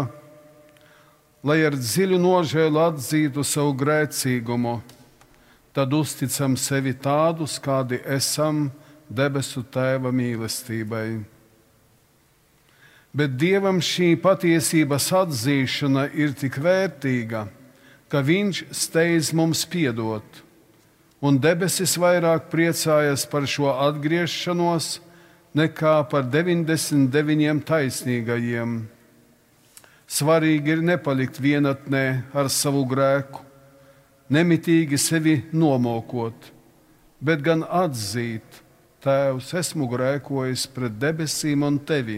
[1.42, 4.78] lai ar dziļu nožēlu atzītu savu grēcīgumu,
[5.78, 8.64] tad uzticam sevi tādus, kādi esam
[9.06, 11.20] debesu Tēva mīlestībai.
[13.14, 17.46] Bet Dievam šī patiesības atzīšana ir tik vērtīga,
[18.10, 20.26] ka Viņš steidz mums piedot,
[21.22, 24.96] un debesis vairāk priecājas par šo atgriešanos
[25.54, 28.80] nekā par 99 taisnīgajiem.
[30.10, 33.44] Svarīgi ir nepalikt vienatnē ar savu grēku,
[34.32, 36.50] nemitīgi sevi nomokot,
[37.20, 38.64] bet gan atzīt,
[38.98, 42.16] Tēvs, esmu grēkojis pret debesīm un tevi.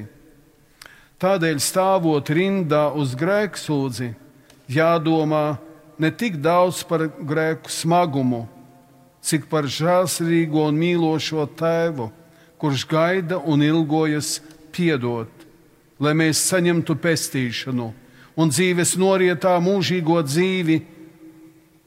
[1.21, 4.09] Tādēļ stāvot rindā uz grēksūdzi,
[4.73, 5.59] jādomā
[6.01, 8.47] ne tik daudz par grēku smagumu,
[9.21, 12.09] cik par žēlsirdīgo un mīlošo tēvu,
[12.57, 14.39] kurš gaida un ilgojas
[14.73, 15.29] piedot,
[16.01, 17.91] lai mēs saņemtu pestīšanu
[18.41, 20.81] un dzīves norietā mūžīgo dzīvi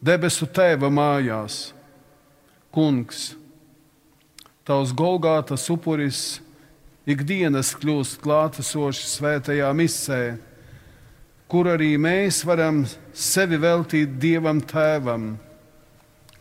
[0.04, 1.72] debesu tēva mājās.
[2.74, 3.34] Kungs,
[4.66, 6.42] tavs Golgātas upuris
[7.08, 10.22] ikdienas kļūst klātesošs svētajā misē,
[11.48, 12.82] kur arī mēs varam
[13.14, 15.36] sevi veltīt Dievam Tēvam,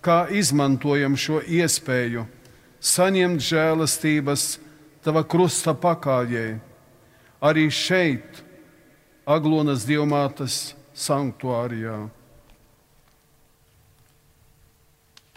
[0.03, 2.25] kā izmantojam šo iespēju
[2.83, 4.47] saņemt žēlastības
[5.05, 6.57] tava krusta pakājē,
[7.43, 8.43] arī šeit,
[9.23, 12.09] Aglonas dievmātes sanktuārijā.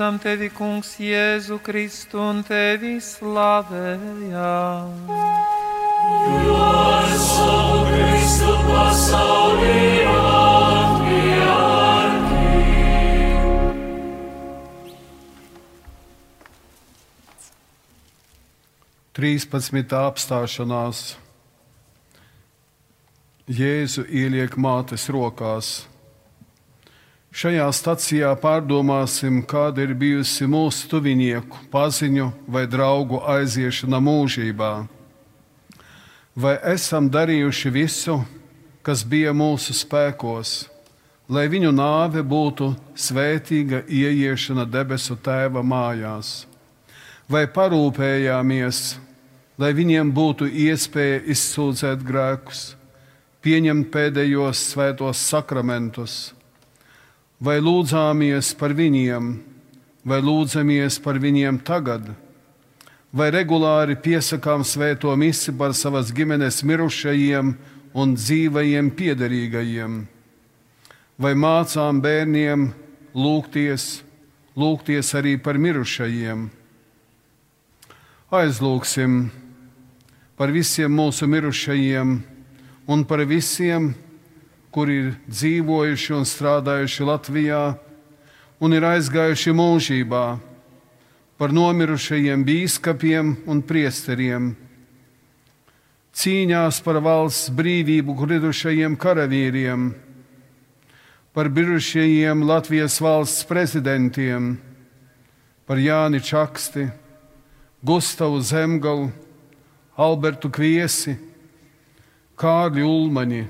[0.00, 4.88] pielūdzam tevi, Kungs, Jēzu Kristu un tevi slavējam.
[6.40, 10.08] Jo ar savu Kristu pasaulī.
[19.20, 21.18] Trīspadsmitā apstāšanās
[23.52, 25.82] Jēzu ieliek mātes rokās.
[27.30, 34.72] Šajā stacijā pārdomāsim, kāda ir bijusi mūsu tuvinieku, paziņu vai draugu aiziešana mūžībā.
[36.34, 38.18] Vai esam darījuši visu,
[38.82, 40.66] kas bija mūsu spēkos,
[41.30, 46.50] lai viņu nāve būtu svētīga ieiešana debesu tēva mājās?
[47.30, 48.98] vai parūpējāmies,
[49.60, 52.62] lai viņiem būtu iespēja izsūdzēt grēkus,
[53.44, 56.32] pieņemt pēdējos svētos sakramentus,
[57.40, 59.30] vai lūdzāmies par viņiem,
[60.04, 62.12] vai lūdzamies par viņiem tagad,
[63.12, 67.54] vai regulāri piesakām svēto misi par savas ģimenes mirušajiem
[67.96, 69.96] un dzīvajiem piederīgajiem,
[71.18, 72.70] vai mācām bērniem
[73.16, 74.02] lūgties,
[74.56, 76.48] lūgties arī par mirušajiem.
[78.30, 79.24] Aizlūksim
[80.38, 82.12] par visiem mūsu mirušajiem
[82.90, 83.90] un par visiem,
[84.70, 87.62] kuri ir dzīvojuši un strādājuši Latvijā
[88.60, 90.24] un ir aizgājuši mūžībā,
[91.40, 94.52] par nomirušajiem bīskapiem un priesteriem,
[96.12, 99.90] cīņās par valsts brīvību gridušajiem karavīriem
[101.32, 104.58] par bijušajiem Latvijas valsts prezidentiem,
[105.66, 106.88] par Jāni Čaksti,
[107.82, 109.10] Gustavu Zemgalu,
[109.96, 111.14] Albertu Kviesi,
[112.36, 113.44] Kārļu Ulmaņi,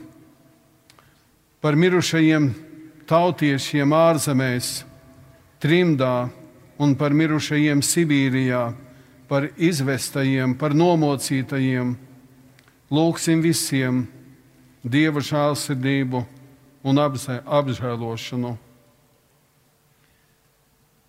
[1.60, 2.50] par mirušajiem
[3.08, 4.84] tautiešiem ārzemēs,
[5.60, 6.30] trimdā
[6.80, 8.70] un par mirušajiem Sibīrijā,
[9.28, 11.94] par izvestajiem, par nomocītajiem.
[12.90, 14.06] Lūksim visiem
[14.80, 16.24] Dieva žēlsirdību
[16.88, 18.54] un apžēlošanu.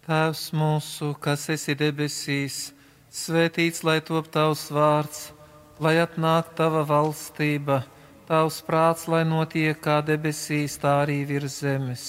[0.02, 2.74] Tēvs mūsu, kas esi debesīs,
[3.14, 5.30] svētīts lai top tavs vārds,
[5.80, 7.84] lai atnāk tava valstība,
[8.28, 12.06] tavs prāts, lai notiek kā debesīs, tā arī virs zemes.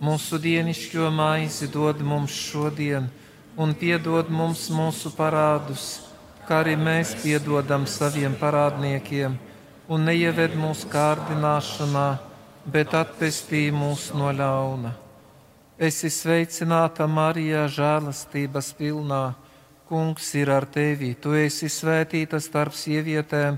[0.00, 3.08] Mūsu dienišķo maizi dod mums šodien,
[3.56, 5.88] un piedod mums mūsu parādus,
[6.46, 9.34] kā arī mēs piedodam saviem parādniekiem,
[9.88, 12.08] un neieved mūsu kārdināšanā
[12.68, 14.92] bet atpestī mūs no ļauna.
[15.78, 19.22] Esi sveicināta, Marija, žēlastības pilnā.
[19.88, 23.56] Kungs ir ar tevi, tu esi svētīta starp sievietēm,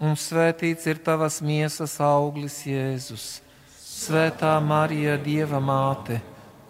[0.00, 3.40] un svētīts ir tavas miesas auglis, Jēzus.
[3.78, 6.20] Svētā Marija, Dieva māte,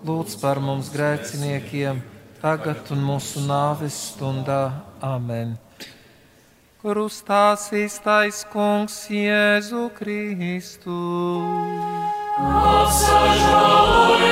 [0.07, 2.01] lūdz par mums grēciniekiem,
[2.41, 4.63] tagad un mūsu nāves stundā.
[5.05, 5.59] Amen!
[6.79, 10.99] Krustās īstais kungs Jēzu Kristu.
[12.39, 14.29] Apsažāloj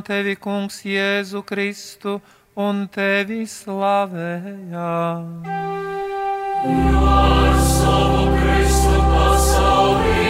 [0.00, 2.20] pielūdzam tevi, Kungs, Jēzu Kristu
[2.56, 5.44] un tevi slavējam.
[6.64, 10.28] Ar savu Kristu pasaulī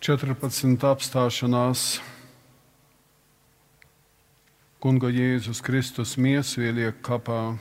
[0.00, 2.00] Četrpadsmit apstāšanās
[4.80, 7.58] Kunga Jēzus Kristus miesu ieliek kapā.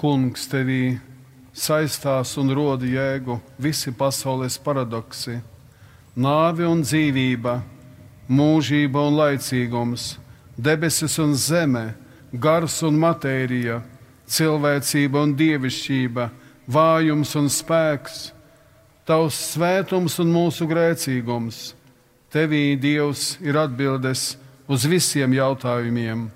[0.00, 0.96] Kungs tevī
[1.56, 5.38] saistās un roda jēgu visi pasaules paradoksi,
[6.16, 7.56] nāve un dzīvība,
[8.28, 10.16] mūžība un laicīgums,
[10.56, 11.94] debesis un zeme,
[12.32, 13.80] gars un matērija,
[14.28, 16.28] cilvēcība un dievišķība,
[16.68, 18.30] vājums un spēks,
[19.06, 21.72] tavs svētums un mūsu grēcīgums.
[22.32, 24.34] Tevī Dievs ir atbildes
[24.68, 26.26] uz visiem jautājumiem.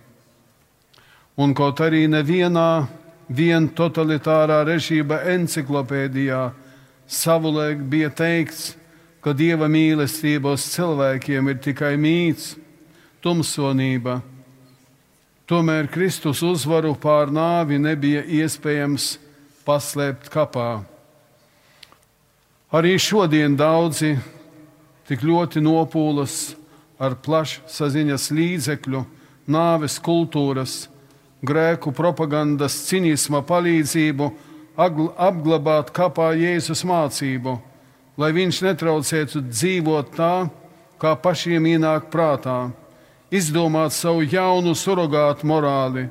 [1.41, 2.87] Un kaut arī nevienā
[3.31, 6.43] vien totalitārā režīma enciklopēdijā
[7.11, 8.75] savulaik bija teikts,
[9.21, 12.55] ka dieva mīlestība uz cilvēkiem ir tikai mīts,
[13.23, 14.21] tumsonība.
[15.51, 19.17] Tomēr Kristus uzvaru pār nāvi nebija iespējams
[19.67, 20.83] paslēpt kapā.
[22.71, 24.15] Arī šodien daudzi
[25.11, 26.55] tik ļoti nopūlas
[27.03, 29.01] ar plašsaziņas līdzekļu,
[29.51, 30.85] nāves kultūras,
[31.47, 34.31] grēku propagandas, cinisma palīdzību
[34.81, 37.57] apglabāt kapā Jēzus mācību,
[38.21, 40.35] lai viņš netraucētu dzīvot tā,
[41.01, 42.71] kā pašiem ienāk prātā,
[43.33, 46.09] izdomāt savu jaunu surrogātu morāli,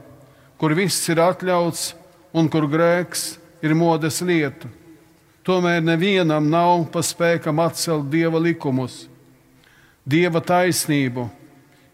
[0.57, 1.93] kur viss ir atļauts
[2.33, 4.69] un kur grēks ir modes lieta.
[5.45, 9.07] Tomēr nevienam nav pa spēkam atcelt dieva likumus,
[10.05, 11.29] dieva taisnību,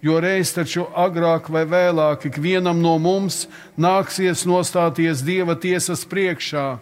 [0.06, 6.78] jo reiz taču agrāk vai vēlāk ikvienam no mums nāksies nostāties dieva tiesas priekšā,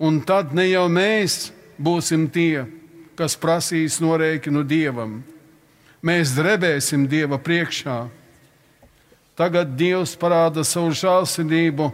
[0.00, 2.64] un tad ne jau mēs būsim tie,
[3.18, 5.18] kas prasīs norēķinu dievam.
[6.04, 7.98] Mēs drebēsim dieva priekšā.
[9.34, 11.88] Tagad Dievs parāda savu žēlsirdību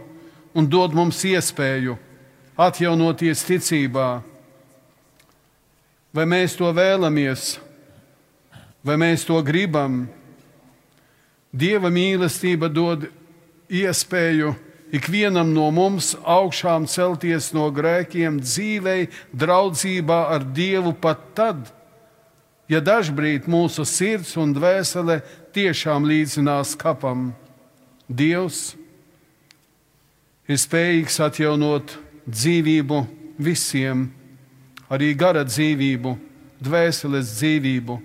[0.53, 1.95] un dod mums iespēju
[2.59, 4.09] atjaunoties ticībā.
[6.11, 7.55] Vai mēs to vēlamies,
[8.83, 10.03] vai mēs to gribam?
[11.51, 13.09] Dieva mīlestība dod
[13.71, 14.53] iespēju
[14.95, 21.71] ikvienam no mums augšām celties no grēkiem, dzīvei, draudzībā ar Dievu pat tad,
[22.71, 25.19] ja dažbrīd mūsu sirds un dvēsele
[25.55, 27.31] tiešām līdzinās kapam.
[28.07, 28.73] Dievs
[30.47, 31.95] ir spējīgs atjaunot
[32.27, 33.01] dzīvību
[33.39, 34.09] visiem,
[34.91, 36.15] arī gara dzīvību,
[36.63, 37.99] dvēseles dzīvību,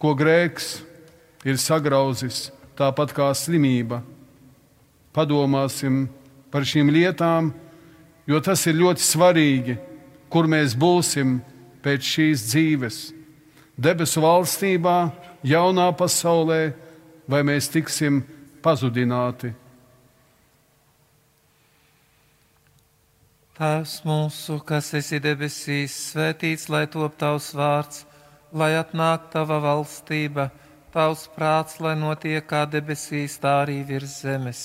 [0.00, 0.87] ko grēks
[1.48, 2.48] ir sagrauzis,
[2.78, 4.02] tāpat kā slimība.
[5.16, 6.06] Padomāsim
[6.52, 7.52] par šīm lietām,
[8.28, 9.78] jo tas ir ļoti svarīgi,
[10.28, 11.38] kur mēs būsim
[11.84, 12.98] pēc šīs dzīves.
[13.78, 14.98] Debesu valstībā,
[15.46, 16.74] jaunā pasaulē,
[17.30, 18.20] vai mēs tiksim
[18.64, 19.54] pazudināti.
[23.58, 28.04] Tēvs mūsu, kas esi debesīs, svētīts lai top tavs vārds,
[28.54, 30.46] lai atnāk tava valstība,
[30.94, 34.62] tavs prāts, lai notiek kā debesīs, tā arī virs zemes.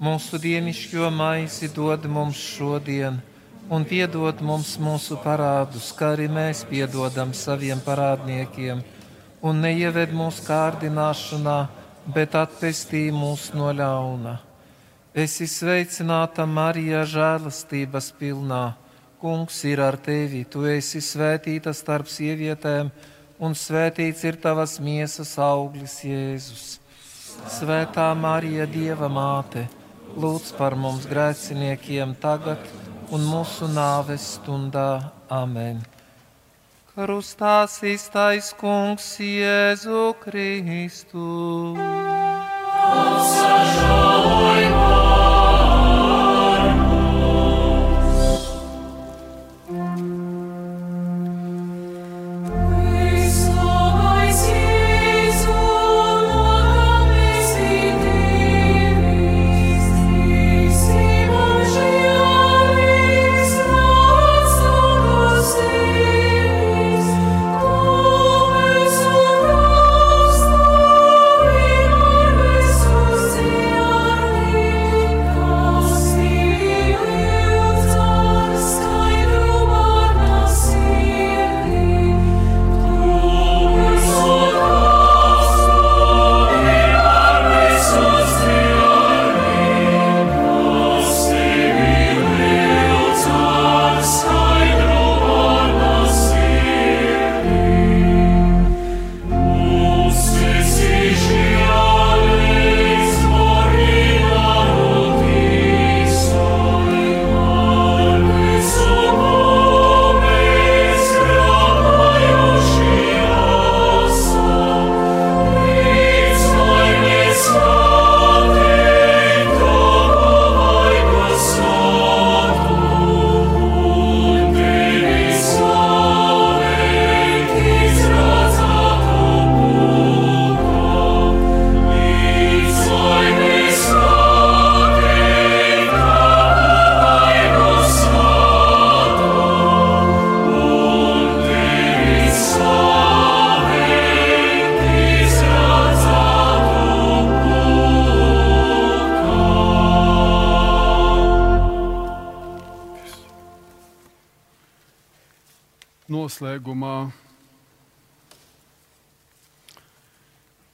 [0.00, 3.20] Mūsu dienišķo maizi dod mums šodien,
[3.68, 8.84] un piedod mums mūsu parādus, kā arī mēs piedodam saviem parādniekiem,
[9.42, 11.58] un neieved mūsu kārdināšanā,
[12.14, 14.38] bet atpestī mūs no ļauna
[15.10, 18.76] Esi sveicināta, Marija, žēlastības pilnā.
[19.18, 22.92] Kungs ir ar tevi, tu esi svētīta starp sievietēm,
[23.40, 26.78] un svētīts ir tavas miesas auglis, Jēzus.
[27.48, 29.64] Svētā Marija, Dieva māte,
[30.20, 32.60] lūdz par mums grēciniekiem tagad
[33.10, 35.10] un mūsu nāves stundā.
[35.30, 35.80] Amen.
[36.90, 41.30] Krustā iztais kungs Jēzu Kristu.
[43.30, 44.39] Sažalojumā.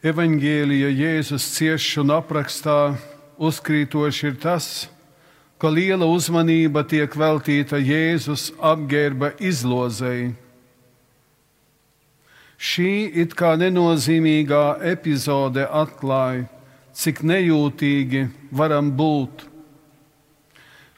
[0.06, 2.94] Evaņģēlija Jēzus ciešanu aprakstā
[3.42, 4.66] uzkrītoši ir tas,
[5.58, 10.34] ka liela uzmanība tiek veltīta Jēzus apģērba izlozei.
[12.56, 12.92] Šī
[13.22, 16.46] it kā nenozīmīgā epizode atklāja,
[16.96, 19.42] cik nejūtīgi varam būt.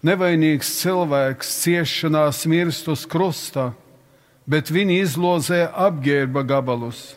[0.06, 3.72] Nevainīgs cilvēks ciešanās mirst uz krusta,
[4.47, 7.16] bet viņi izlozē apģērba gabalus,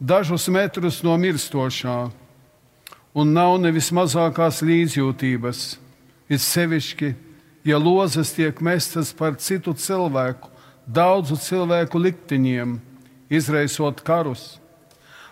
[0.00, 2.10] dažus metrus no mirstošā,
[3.14, 5.62] un nav nevis mazākās līdzjūtības.
[6.28, 7.14] Ir sevišķi,
[7.64, 10.50] ja lozes tiek mestas par citu cilvēku,
[10.86, 12.78] daudzu cilvēku likteņiem
[13.32, 14.58] izraisot karus.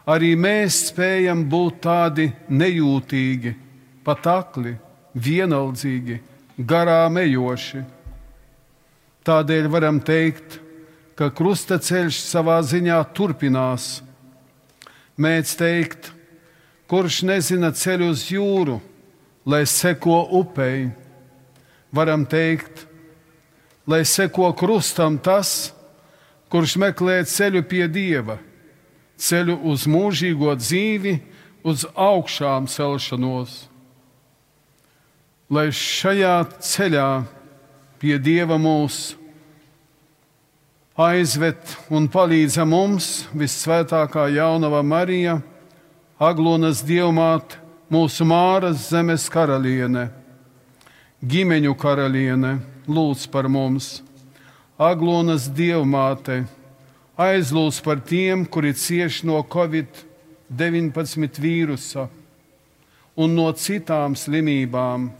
[0.07, 3.53] Arī mēs spējam būt tādi nejūtīgi,
[4.07, 4.77] pat akli,
[5.15, 6.21] vienaldzīgi,
[6.59, 7.83] garām ejoši.
[9.27, 10.61] Tādēļ varam teikt,
[11.19, 14.06] ka krustaceļš savā ziņā turpinās.
[15.17, 16.11] Mēdz teikt,
[16.91, 18.81] kurš nezina ceļu uz jūru,
[19.49, 20.91] lai seko upei.
[21.95, 22.85] Varam teikt,
[23.89, 25.73] lai seko krustam tas,
[26.53, 28.37] kurš meklē ceļu pie dieva,
[29.17, 31.17] ceļu uz mūžīgo dzīvi,
[31.67, 33.65] uz augšām celšanos.
[35.51, 37.11] Lai šajā ceļā
[38.03, 39.17] pie dieva mūs
[40.97, 45.43] aizved un palīdz mums visvētākā jaunava Marija,
[46.17, 47.59] Aglonas dievmāte,
[47.93, 50.09] mūsu māras zemes karaliene,
[51.21, 52.57] ģimeņu karaliene,
[52.89, 54.01] lūdz par mums!
[54.81, 56.47] Aglonas dievmāte,
[57.21, 62.09] aizlūdz par tiem, kuri cieš no Covid-19 vīrusa
[63.17, 65.11] un no citām slimībām.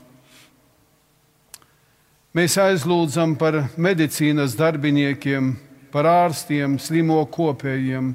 [2.37, 5.55] Mēs aizlūdzam par medicīnas darbiniekiem,
[5.97, 8.11] par ārstiem, slimo kopējiem,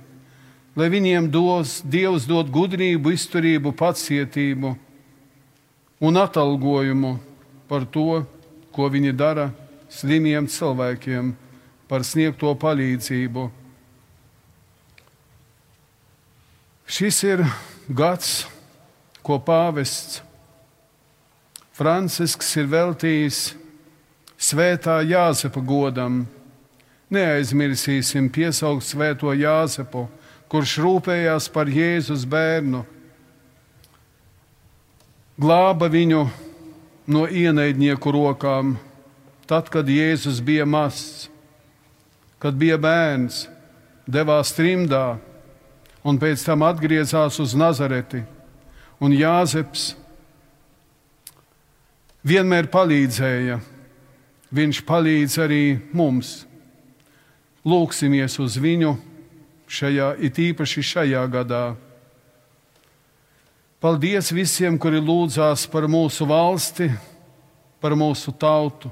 [0.78, 4.76] lai viņiem dos, Dievs dod gudrību, izturību, pacietību
[6.06, 7.16] un atalgojumu
[7.66, 8.22] par to,
[8.70, 9.48] ko viņi dara
[9.90, 11.32] slimiem cilvēkiem
[11.90, 13.48] par sniegto palīdzību.
[16.86, 17.41] Šis ir
[17.90, 18.44] gads,
[19.26, 20.22] ko pāvests
[21.74, 23.41] Francisks ir veltījis
[24.38, 26.22] svētā Jāzepa godam.
[27.12, 30.06] Neaizmirsīsim piesaukt svēto Jāzepu,
[30.52, 32.86] kurš rūpējās par Jēzus bērnu,
[35.42, 36.24] glāba viņu
[37.12, 38.78] no ienaidnieku rokām
[39.52, 41.26] Tad, kad Jēzus bija mazs,
[42.40, 43.50] kad bija bērns,
[44.08, 45.18] devās trimdā
[46.08, 48.22] un pēc tam atgriezās uz Nazareti.
[49.04, 49.90] Un Jāzeps
[52.24, 53.60] vienmēr palīdzēja.
[54.56, 56.46] Viņš palīdz arī mums.
[57.62, 58.96] Lūksimies uz viņu
[59.70, 61.66] šajā, it īpaši šajā gadā.
[63.82, 66.92] Paldies visiem, kuri lūdzās par mūsu valsti,
[67.82, 68.92] par mūsu tautu.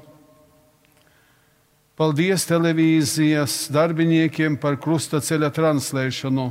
[1.99, 6.47] Paldies televīzijas darbiniekiem par krustaceļa translēšanu.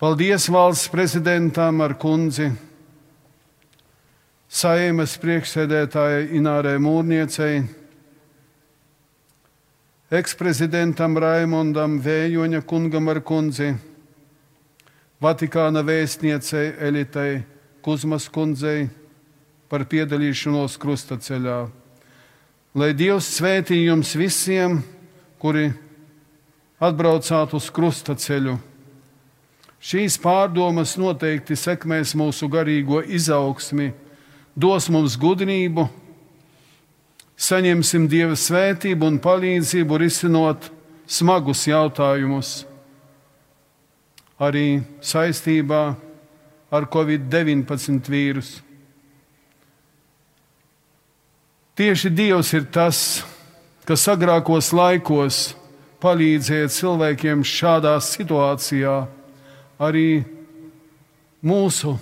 [0.00, 2.52] Paldies valsts prezidentam ar kundzi,
[4.48, 7.64] saimas priekšsēdētājai Inārai Mūrniecei,
[10.10, 13.74] eksprezidentam Raimondam Vējoņa kungam ar kundzi,
[15.20, 17.42] Vatikāna vēstniecei Elitai
[17.84, 18.88] Kuzmas kundzei
[19.68, 21.58] par piedalīšanos krustaceļā.
[22.74, 24.78] Lai Dievs svētī jums visiem,
[25.38, 25.68] kuri
[26.80, 28.56] atbraucāt uz krusta ceļu.
[29.80, 33.92] Šīs pārdomas noteikti sekmēs mūsu garīgo izaugsmi,
[34.56, 35.86] dos mums gudrību,
[37.40, 40.68] saņemsim Dieva svētību un palīdzību risinot
[41.10, 42.50] smagus jautājumus,
[44.40, 45.82] arī saistībā
[46.70, 48.60] ar Covid-19 vīrusu.
[51.80, 53.22] Tieši Dievs ir tas,
[53.88, 55.38] kas agrākos laikos
[56.02, 58.96] palīdzēja cilvēkiem šādā situācijā.
[59.80, 60.20] Arī
[61.40, 61.94] mūsu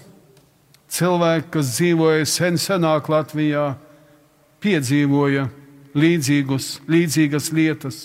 [0.90, 3.76] cilvēki, kas dzīvoja sen senāk Latvijā,
[4.62, 5.48] piedzīvoja
[5.98, 7.98] līdzīgus, līdzīgas lietas,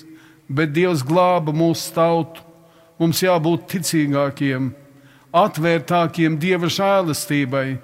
[0.47, 2.43] bet Dievs glāba mūsu tautu.
[3.01, 4.69] Mums jābūt ticīgākiem,
[5.33, 7.79] atvērtākiem Dieva žēlastībai,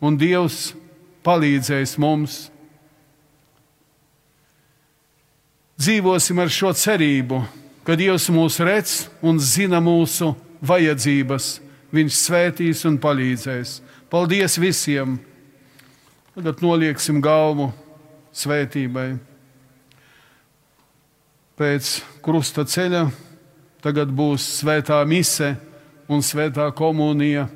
[0.00, 0.72] un Dievs
[1.26, 2.46] palīdzēs mums
[5.80, 7.42] dzīvosim ar šo cerību,
[7.84, 8.94] ka Dievs mūs redz
[9.24, 11.58] un zina mūsu vajadzības.
[11.90, 13.80] Viņš svētīs un palīdzēs.
[14.12, 15.18] Paldies visiem!
[16.36, 17.72] Tagad nolieksim galvu
[18.36, 19.08] svētībai.
[21.60, 21.90] Pēc
[22.24, 23.04] krusta ceļa
[23.84, 25.54] tagad būs svētā mise
[26.08, 27.48] un svētā komunija.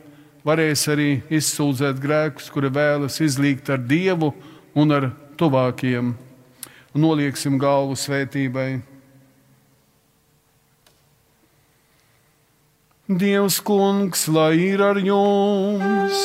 [0.45, 4.35] Varēs arī izsūdzēt grēkus, kuri vēlas izlīgt ar Dievu
[4.77, 5.09] un ar
[5.41, 6.13] tuvākiem
[6.95, 8.83] nolieksim galvu svētībai.
[13.05, 16.25] Dievs kungs, lai ir ar jums!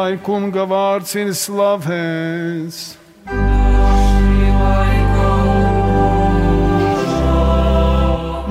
[0.00, 2.76] Lai kunga vārds ir slavēts!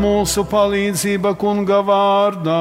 [0.04, 2.60] Mūsu palīdzība kunga vārdā!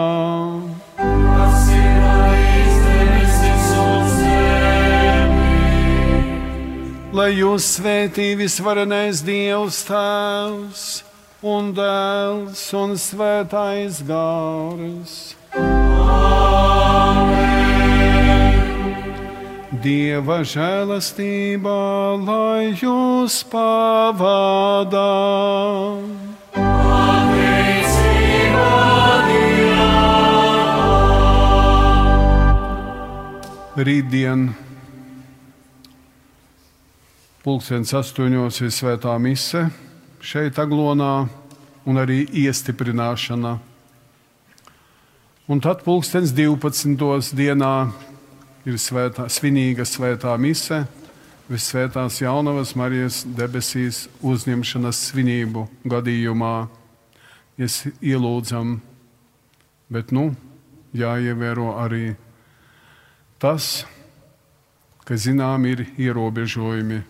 [7.19, 10.85] lai jūs svētī visvarenais Dievs Tēvs
[11.53, 15.19] un Dēls un Svētais Gārs.
[19.79, 21.75] Dieva žēlastībā,
[22.27, 25.05] lai jūs pavadā.
[33.79, 34.49] Rītdien
[37.47, 39.69] Pulkstenis astoņos ir svētā mise
[40.19, 41.29] šeit, Aglonā,
[41.87, 43.55] un arī iestiprināšana.
[45.49, 47.31] Un tad pulkstenis 12.
[47.39, 47.73] dienā
[48.69, 50.83] ir svētā, svinīga svētā mise,
[51.49, 56.69] visvētās jaunavas Marijas debesīs uzņemšanas svinību gadījumā.
[57.59, 58.77] Mēs ielūdzam,
[59.89, 60.29] bet nu
[60.93, 62.13] jāievēro arī
[63.41, 63.87] tas,
[65.09, 67.01] ka zinām ir ierobežojumi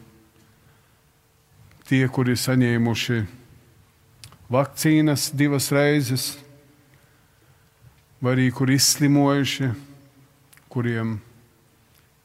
[1.89, 3.23] tie, kuri saņēmuši
[4.53, 6.37] vakcīnas divas reizes,
[8.23, 9.73] vai arī kuri izslimojuši,
[10.71, 11.19] kuriem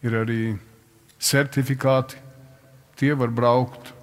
[0.04, 0.42] ir arī
[1.24, 2.20] certifikāti,
[3.00, 3.94] tie var braukt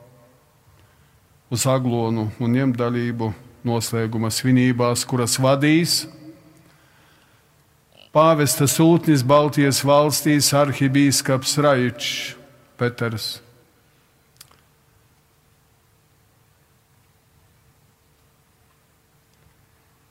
[1.52, 3.32] uz aglonu un ņemt dalību
[3.66, 6.06] noslēguma svinībās, kuras vadīs
[8.14, 12.34] pāvesta sūtnis Baltijas valstīs arhibīskaps Raičs
[12.80, 13.38] Peters.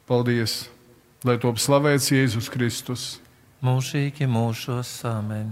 [0.10, 0.64] Paldies!
[1.28, 3.10] Lai top slavēts Jēzus Kristus!
[3.62, 5.52] Mūžīgi mūžos amen!